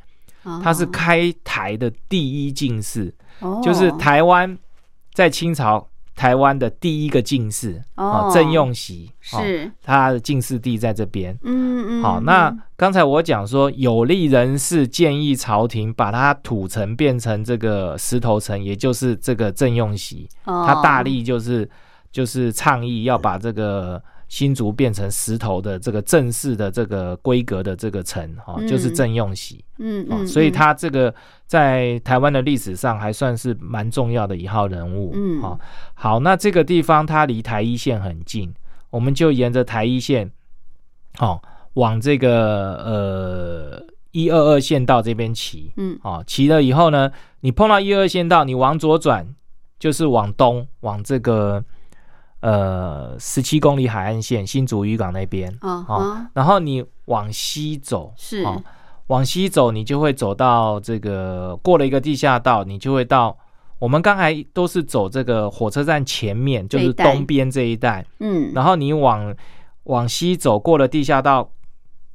[0.63, 3.61] 他是开台的第一进士，哦。
[3.63, 4.57] 就是台湾
[5.13, 5.87] 在清朝
[6.19, 8.29] 台湾的第一个进士哦。
[8.35, 11.39] 郑用锡哦是，他的进士地在这边。
[11.45, 20.65] 嗯嗯，好，那刚才我讲说，有利人士建议朝廷把它土城变成这个石头城，也就是这个郑用锡，哦。
[20.67, 21.71] 他大力就是
[22.11, 29.57] 就是倡议要把这个新竹变成石头的这个正式的这个规格的这个城，哈、嗯就是郑用锡。
[29.57, 31.13] 哦，嗯嗯，所以嗯他这个
[31.47, 35.13] 在台湾的历史上还算是蛮重要的一号人物。
[35.15, 35.59] 嗯好、
[35.95, 38.53] 好，那这个地方它离台一线很近，
[38.91, 40.31] 我们就沿着台一线，
[41.21, 41.41] 哦，
[41.75, 45.73] 往这个呃一二二线道这边骑。
[45.77, 47.11] 嗯哦，骑了以后呢，
[47.41, 49.35] 你碰到一二线道，你往左转
[49.79, 51.65] 就是往东，往这个
[52.41, 55.51] 呃十七公里海岸线新竹渔港那边。
[55.61, 58.43] 哦哦哦，然后你往西走，是。
[58.43, 58.63] 哦，
[59.09, 63.37] 往西走，你就会走到这个过了一个地下道，你就会到
[63.79, 69.35] 我们刚才都是走这个火车站前面，就是东边这一带，嗯，然后你往
[69.85, 71.49] 往西走，过了地下道，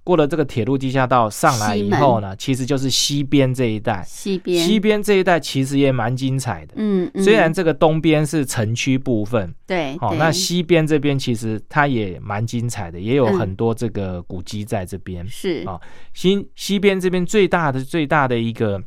[0.04, 4.04] 过了这个铁路地下道上来以后呢，其实就是西边这一带。
[4.06, 4.66] 西边。
[4.66, 7.24] 西边这一带其实也蛮精彩的，嗯，嗯。
[7.24, 9.98] 虽然这个东边是城区部分，好、对。
[9.98, 15.26] 对那西边这边其实它也蛮精彩的，也有嗯很多这个古迹在这边。
[15.28, 15.64] 是。
[15.66, 15.80] 哦
[16.14, 18.82] 西西边这边最大的最大的一个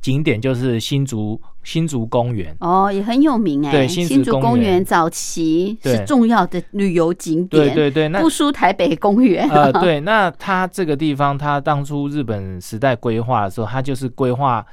[0.00, 2.56] 景点就是新竹新竹公园。
[2.60, 9.48] 哦，也很有名哎，对新竹公园早期是重要的旅游景点，对对对，那不输台北公园。
[9.50, 14.64] 呃对，那它这个地方，它当初日本时代规划的时候，它就是规划，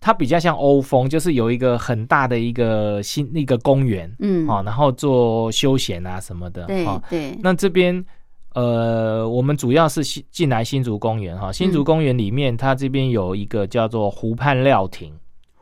[0.00, 8.04] 它比较像欧风，就是有一个很大的一个新那个公园，嗯，哦，然后做休闲啊什么的，对哦，对，那这边。
[8.54, 15.12] 呃，我们主要是新进来新竹公园哈，新竹嗯公园里面，它这边有一个叫做湖畔料亭，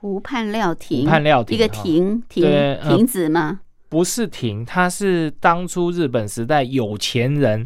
[0.03, 2.45] 湖畔料亭，湖畔料亭一个亭亭
[2.83, 3.61] 亭子吗？
[3.89, 7.65] 不是亭，它是当初日本时代有钱人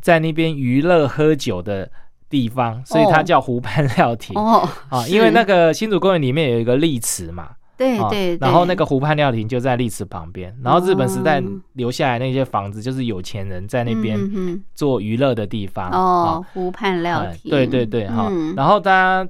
[0.00, 1.88] 在那边娱乐喝酒的
[2.28, 5.06] 地方，所以它哦叫湖畔料亭、哦， 啊。
[5.06, 11.60] 因为那个新竹公园里面有一个丽池嘛，啊对对，然后那个湖畔料亭就在丽池旁边，然后日本时代哦。
[11.74, 14.18] 留下来那些房子就是有钱人在那边
[14.74, 18.54] 做娱乐的地方嗯哦，湖畔料哎亭，对对对，哈、嗯。
[18.56, 19.24] 然后它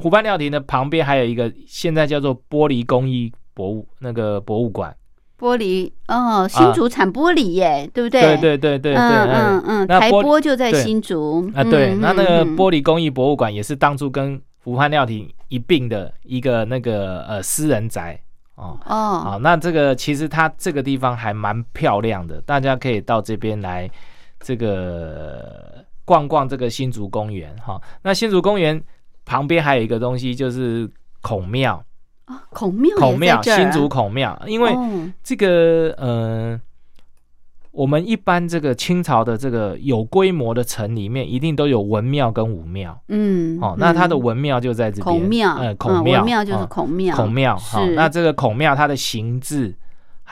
[0.00, 4.96] 湖畔料亭的旁边还有一个现在叫做玻璃工艺博物那个博物馆，
[5.38, 8.20] 玻璃哦，新竹产玻璃耶，对不对？
[8.20, 11.50] 对对对对对，嗯嗯嗯，台那玻玻就在新竹。
[11.54, 18.18] 啊，对，嗯那那个玻璃工艺博物馆也是当初跟湖畔料亭一并的一个那个呃私人宅
[18.54, 18.78] 哦。
[18.86, 23.90] 哦，好，那这个其实它这个地方还蛮漂亮的，大家可以到这边来
[24.40, 28.82] 这个逛逛这个新竹公园哈、那新竹公园
[29.24, 31.82] 旁边还有一个东西就是孔庙，
[32.26, 35.10] 啊孔庙也孔庙新竹孔庙，因为哦。
[35.22, 36.60] 这个呃，
[37.70, 43.00] 我们一般这个清朝的这个有规模的城里面，一定都有文庙跟武庙。
[43.08, 44.20] 嗯，哦，那它的嗯。
[44.20, 46.66] 文庙就在这边，孔庙，呃，嗯孔庙，就是哦。
[46.68, 47.56] 孔庙，孔庙。
[47.56, 47.94] 好，是。
[47.94, 49.74] 那这个孔庙它的形制，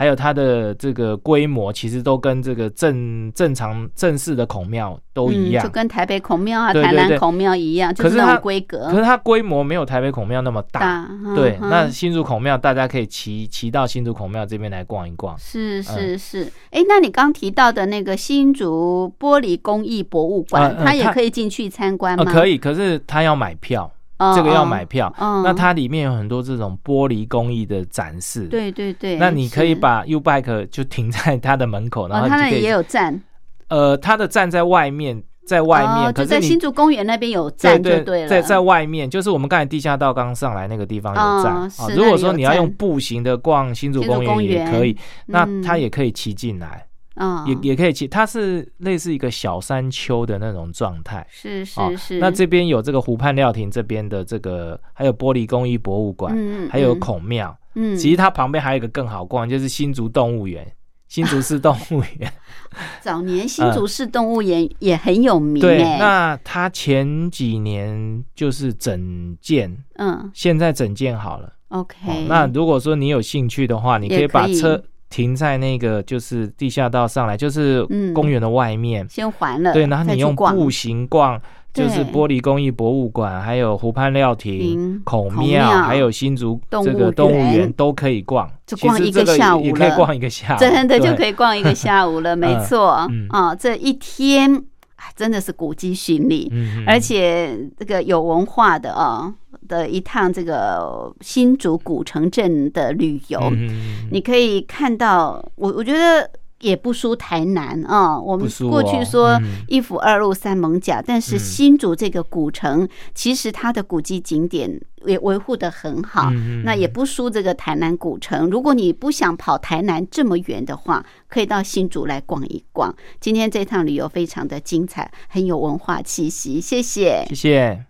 [0.01, 5.69] 还有它的这个规模，其实都跟这个正正常正式的孔庙都一样嗯就。
[5.69, 10.81] 跟台北孔庙啊、台南孔庙一样，就可是那种它规格可是它规模没有台北孔庙那么大。
[10.81, 11.07] 大。
[11.11, 15.37] 嗯对，哼那新竹孔庙大家可以骑骑到新竹孔庙这边来逛一逛。
[15.39, 22.33] 是是是，哎，那你刚提到的那个新竹玻璃工艺博物馆它它也可以进去参观呃，吗？
[22.33, 23.91] 可以，可是它要买票，哦，
[24.35, 25.13] 这个要哦买票。
[25.19, 28.47] 哦那它里面有很多这种玻璃工艺的展示。。
[28.49, 33.21] 对对对，那你可以把 U Bike 就停在 它的门口，然哦，后你就可以它那里也有站，
[33.69, 41.95] 呃，它的站在外面，在外面，哦，就在可是你新竹公园那边有对站就对，了，在在外面，就是我们刚才地下道刚上来那个地方有站、哦啊是。
[41.95, 44.97] 如果说你要用步行的逛新竹公公园园也可以，
[45.27, 46.85] 那嗯它也可以骑进来，
[47.15, 48.07] 啊，也也可以骑。
[48.09, 51.27] 它是类似一个小山丘的那种状态。
[51.31, 57.57] 是哦是是，那这边有这个湖畔料亭这边的这个，还有玻璃工艺博物馆，嗯还有嗯孔庙。
[57.75, 60.67] 嗯，其实它旁边还有一个更好逛，就是新竹动物园。
[61.09, 62.33] 新竹市动物园，
[63.03, 71.53] 早年新竹市动物园也很有名嗯对，哎，那它前几年就是整建，嗯现在整建好了。
[71.71, 74.81] ，OK，哦那如果说你有兴趣的话，你可以把车
[75.11, 78.15] 停在那个就是地下道上来，就是嗯。
[78.15, 79.07] 公园的外面。
[79.09, 81.39] 先还了，对，然后你用步行逛，
[81.75, 85.83] 就是玻璃工艺博物馆，还有湖畔料亭亭、孔孔庙。
[85.83, 87.57] 还有新竹这个动物园。
[87.59, 88.49] 园都可以逛。
[88.65, 93.07] 就逛一个个下午也可以了逛一个下午，真的就可以逛一个下午了，没错。
[93.11, 93.27] 嗯。
[93.31, 94.55] 啊，这一天
[94.97, 99.33] 哎真的是古迹巡礼，嗯，嗯而且这个有文化的啊，
[99.71, 106.29] 的一趟这个新竹古城镇的旅游，嗯你可以看到，我我觉得
[106.61, 116.29] 也不输台南啊、我们过去哦说嗯一府二路三艋甲，但是嗯新竹这个古城，其实它的古迹景点也维护的很好。
[116.33, 118.51] 嗯那也不输这个台南古城。
[118.51, 122.95] 如果你不想跑台南这么远的话，可以到新竹来逛一逛。
[123.21, 126.61] 今天这趟旅游非常的精彩，很有文化气息。
[126.61, 127.25] 谢谢。
[127.31, 127.90] 谢谢。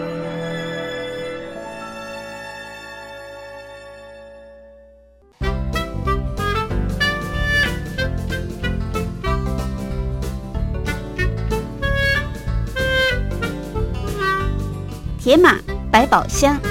[15.31, 15.57] 野马
[15.89, 16.70] 百宝箱。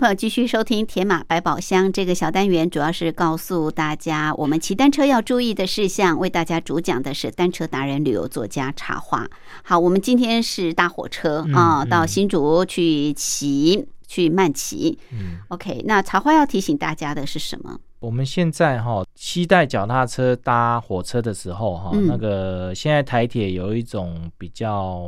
[0.00, 6.18] 朋友继续收听《铁马百宝箱》这个小单元，主要是告诉大家我们骑单车要注意的事项。
[6.18, 9.28] 为大家主讲的是单车达人、旅游作家茶花。
[9.62, 14.98] 好，我们今天是搭火车嗯啊，嗯到新竹去骑，去慢骑。
[15.12, 17.78] 嗯，OK，那茶花要提醒大家的是什么？
[17.98, 25.04] 我们现在哈，期待脚踏车搭火车的时候哈，嗯那个现在台铁有一种比较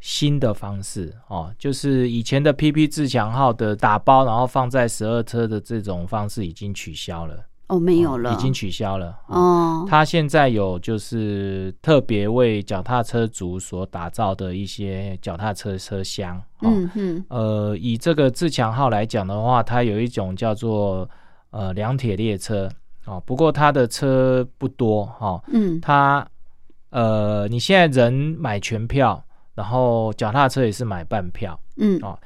[0.00, 9.08] 新的方式哦，就是以前的 PP 自强号的打包然后放在十二车的这种方式已经取消了，哦，没有了，已经取消了。
[9.26, 9.36] 哦，
[9.82, 16.38] 哦，它现在有就是特别为脚踏车族所打造的一些脚踏车车厢。
[16.60, 17.24] 哦、嗯嗯。
[17.28, 21.08] 呃，以这个自强号来讲的话，它有一种叫做
[21.50, 22.70] 呃两铁列车
[23.04, 25.80] 哦，不过它的车不多哈、哦，嗯。
[25.80, 26.26] 它
[26.90, 29.22] 呃你现在人买全票，
[29.58, 32.16] 然后脚踏车也是买半票，嗯，哦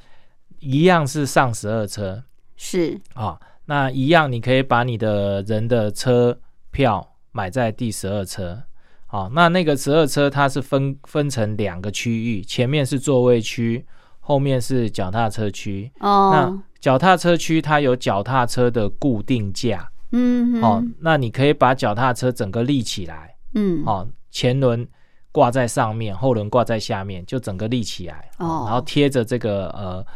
[0.59, 2.23] 一样是上十二车。
[2.59, 3.01] 是。
[3.15, 6.39] 啊、那一样你可以把你的人的车
[6.71, 8.63] 票买在第十二车。
[9.07, 13.83] 好，那那个十二车它是分分成两个区域，前面是座位区，
[14.21, 15.91] 后面是脚踏车区。
[16.01, 16.31] 哦。
[16.35, 24.87] 那，脚踏车区它有脚踏车的固定架，嗯哦嗯，那你可以把脚踏车整个立起来，嗯，哦，前轮
[25.33, 28.65] 挂在上面，后轮挂在下面，就整个立起来，哦。
[28.67, 30.07] 然后贴着这个呃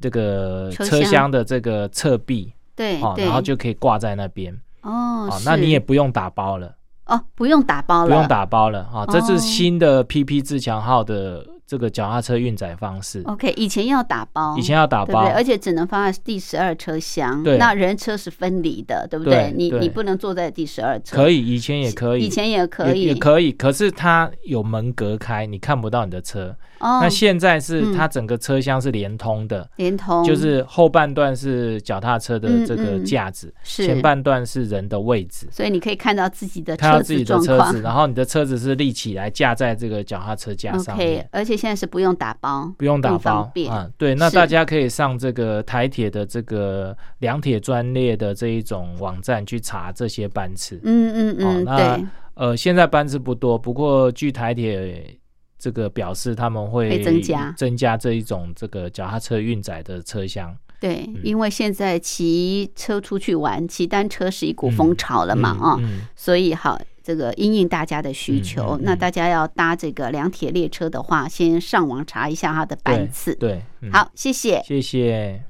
[0.00, 1.30] 这个车厢。
[1.30, 3.00] 的这个侧壁，哦，对。
[3.02, 6.74] 哦，然后就可以挂在那边，哦哦，那你也不用打包了，
[7.06, 9.24] 哦不用打包了，不用打包了，啊，这哦。
[9.26, 11.44] 是新的 PP 自强号的
[11.74, 15.06] 这个脚踏车运载方式，OK，以前要打包，以前要打包。
[15.06, 17.58] 对不对？，而且只能放在第十二车厢，对。
[17.58, 19.52] 那人车是分离的，对不对？
[19.56, 19.80] 你对。
[19.80, 26.54] 你不能坐在第十二车，可以，以前也可以，以前也可以，也也可以，可是它有门隔开，你看不到你的车。
[26.84, 27.94] 哦，那现在是嗯。
[27.94, 30.22] 它整个车厢是连通的，连通。
[30.24, 33.02] 就是后半段是脚踏车的这个嗯。
[33.02, 33.86] 嗯架子，是。
[33.86, 35.48] 前半段是人的位置。
[35.50, 37.80] 所以你可以看到自己的车看到自己的车子，。
[37.80, 50.80] 然后你的车子是立起来架在这个脚踏车架上 OK，面，而且现在是不用打包，不用打包嗯，对，那大家可以上这个台铁的这个两铁专列的这一种网站去查这些班次。
[50.82, 55.16] 嗯嗯嗯，哦那对，呃，现在班次不多，不过据台铁
[55.64, 73.34] 这个表示，他们会会增加增加这一种这个脚踏车运载的车厢对，嗯因为现在骑车出去玩，骑单车是一股风潮了嘛，啊、嗯嗯所以好，这个因应大家的需求，那大家要搭这个两铁列车的话，先上网查一下它的班次。
[73.36, 74.62] 对，嗯，好，谢谢。
[74.66, 75.44] 谢谢。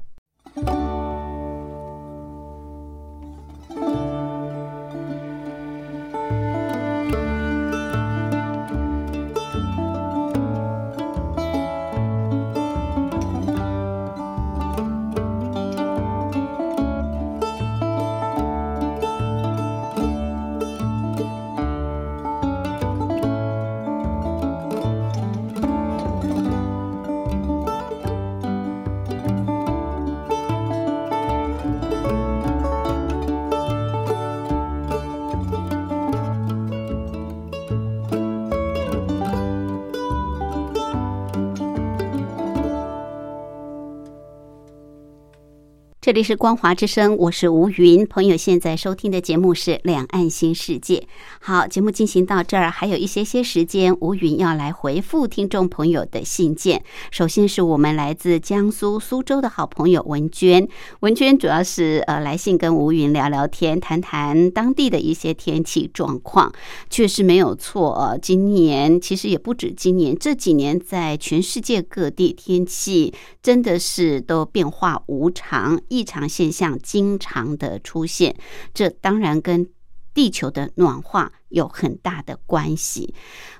[46.05, 48.05] 这里是光华之声，我是吴云。
[48.05, 50.97] 朋友现在收听的节目是《两岸新世界》。
[51.39, 56.83] 好，节目进行到这儿，还有一些些时间，吴云要来回复听众朋友的信件。
[57.09, 60.67] 首先是我们来自江苏苏州的好朋友文娟，
[60.99, 66.53] 文娟主要是呃来信跟吴云聊聊天，谈谈当地的一些天气状况。
[66.87, 78.35] 确实没有错，今年其实也不止今年，这几年在全世界各地天气真的是都变化无常，异常现象经常的出现，
[78.73, 79.69] 这当然跟
[80.13, 83.13] 地球的暖化有很大的关系。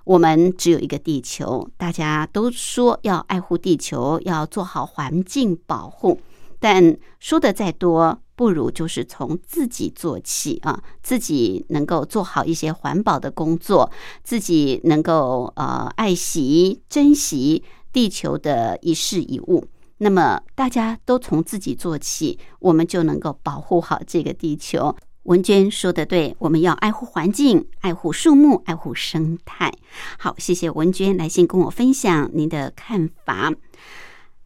[0.04, 6.20] 我们只有一个地球，大家都说要爱护地球，要做好环境保护。
[6.60, 13.90] 但说的再多，不如就是从自己做起啊，自己能够做好一些环保的工作，
[14.24, 17.64] 自己能够呃爱惜、珍惜
[17.94, 19.66] 地球的一事一物。
[19.98, 24.96] 那么大家都从自己做起，我们就能够保护好这个地球。
[25.24, 29.74] 文娟说的对，我们要爱护环境，爱护树木，爱护生态。
[30.20, 33.52] 好，谢谢文娟来信跟我分享您的看法。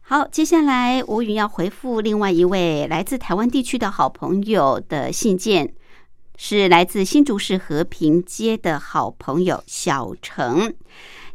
[0.00, 5.74] 好，接下来吴云要回复另外一位来自台湾地区的好朋友的信件，
[6.36, 10.72] 是来自新竹市和平街的好朋友小程。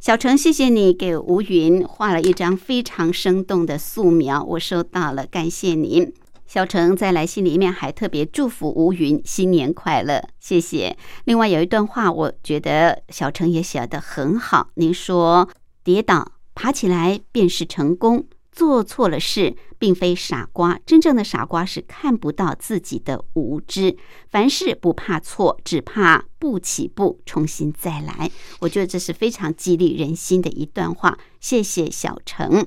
[0.06, 6.14] 小程，谢谢你给吴云画了一张非常生动的素描，我收到了，感谢您。
[6.46, 10.96] 小程在来信里面还特别祝福吴云新年快乐，谢谢。
[11.24, 14.70] 另外有一段话，我觉得小程也写得很好。
[14.76, 15.50] 您说，
[15.84, 23.98] 跌倒爬起来便是成功，做错了事并非傻瓜，真正的傻瓜是看不到自己的无知。
[24.30, 28.32] 凡事不怕错，只怕不起步，重新再来。
[28.62, 31.18] 我觉得这是非常激励人心的一段话。
[31.42, 32.66] 谢谢小程。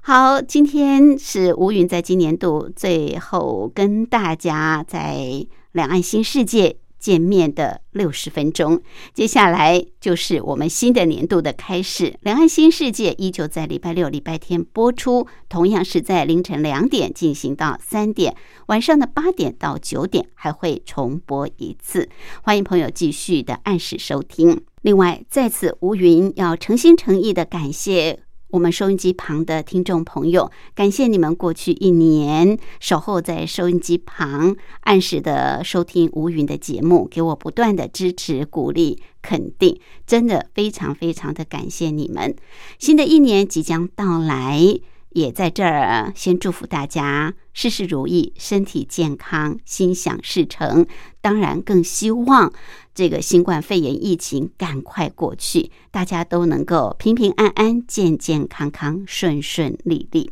[0.00, 8.82] 好，今天是吴云在今年度最后跟大家在两岸新世界见面的六十分钟，
[9.14, 12.18] 接下来就是我们新的年度的开始。
[12.22, 18.34] 两岸新世界依旧在礼拜六、礼拜天播出，同样是在凌晨两点进行到三点，
[18.66, 22.08] 晚上的八点到九点还会重播一次。
[22.42, 24.60] 欢迎朋友继续的按时收听。
[24.82, 28.27] 另外，在此吴云要诚心诚意的感谢。
[28.50, 42.34] 我们收音机旁的听众朋友，感谢你们过去一年守候在收音机旁，按时的收听吴云的节目，给我不断的支持、鼓励、肯定，真的非常非常的感谢你们。
[42.78, 44.80] 新的一年即将到来，
[45.18, 50.86] 也在这儿先祝福大家事事如意，身体健康，心想事成。
[51.20, 52.52] 当然，更希望。
[52.94, 60.30] 这个新冠肺炎疫情赶快过去，大家都能够平平安安、健健康康、顺顺利利。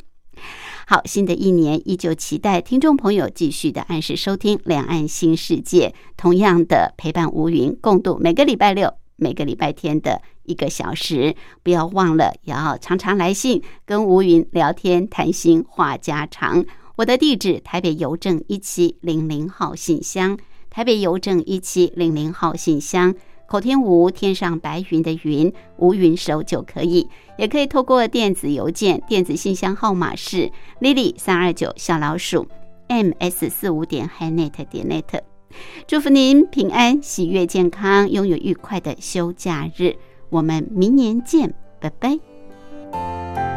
[0.87, 11.35] 好，新的一年依旧期待听众朋友继续的按时收听《两岸新世界》，同样的陪伴吴云共度每个礼拜六、每个礼拜天的一个小时。
[11.63, 16.65] 不要忘了，也要常常来信跟吴云聊天、谈心、话家常。
[16.97, 20.39] 我的地址：台北邮政一七零零号信箱。
[20.71, 23.15] 台北邮政一七零零号信箱，
[23.49, 27.09] 口天吴天上白云的云，吴云手就可以，
[27.39, 30.51] 也可以透过电子邮件，电子信箱号码是
[30.81, 32.47] lily 三二九小老鼠
[32.89, 35.36] ms 四五点 hinet 点 net。
[35.87, 39.97] 祝福您平安、喜悦、健康，拥有愉快的休假日。
[40.29, 43.56] 我们明年见，拜拜。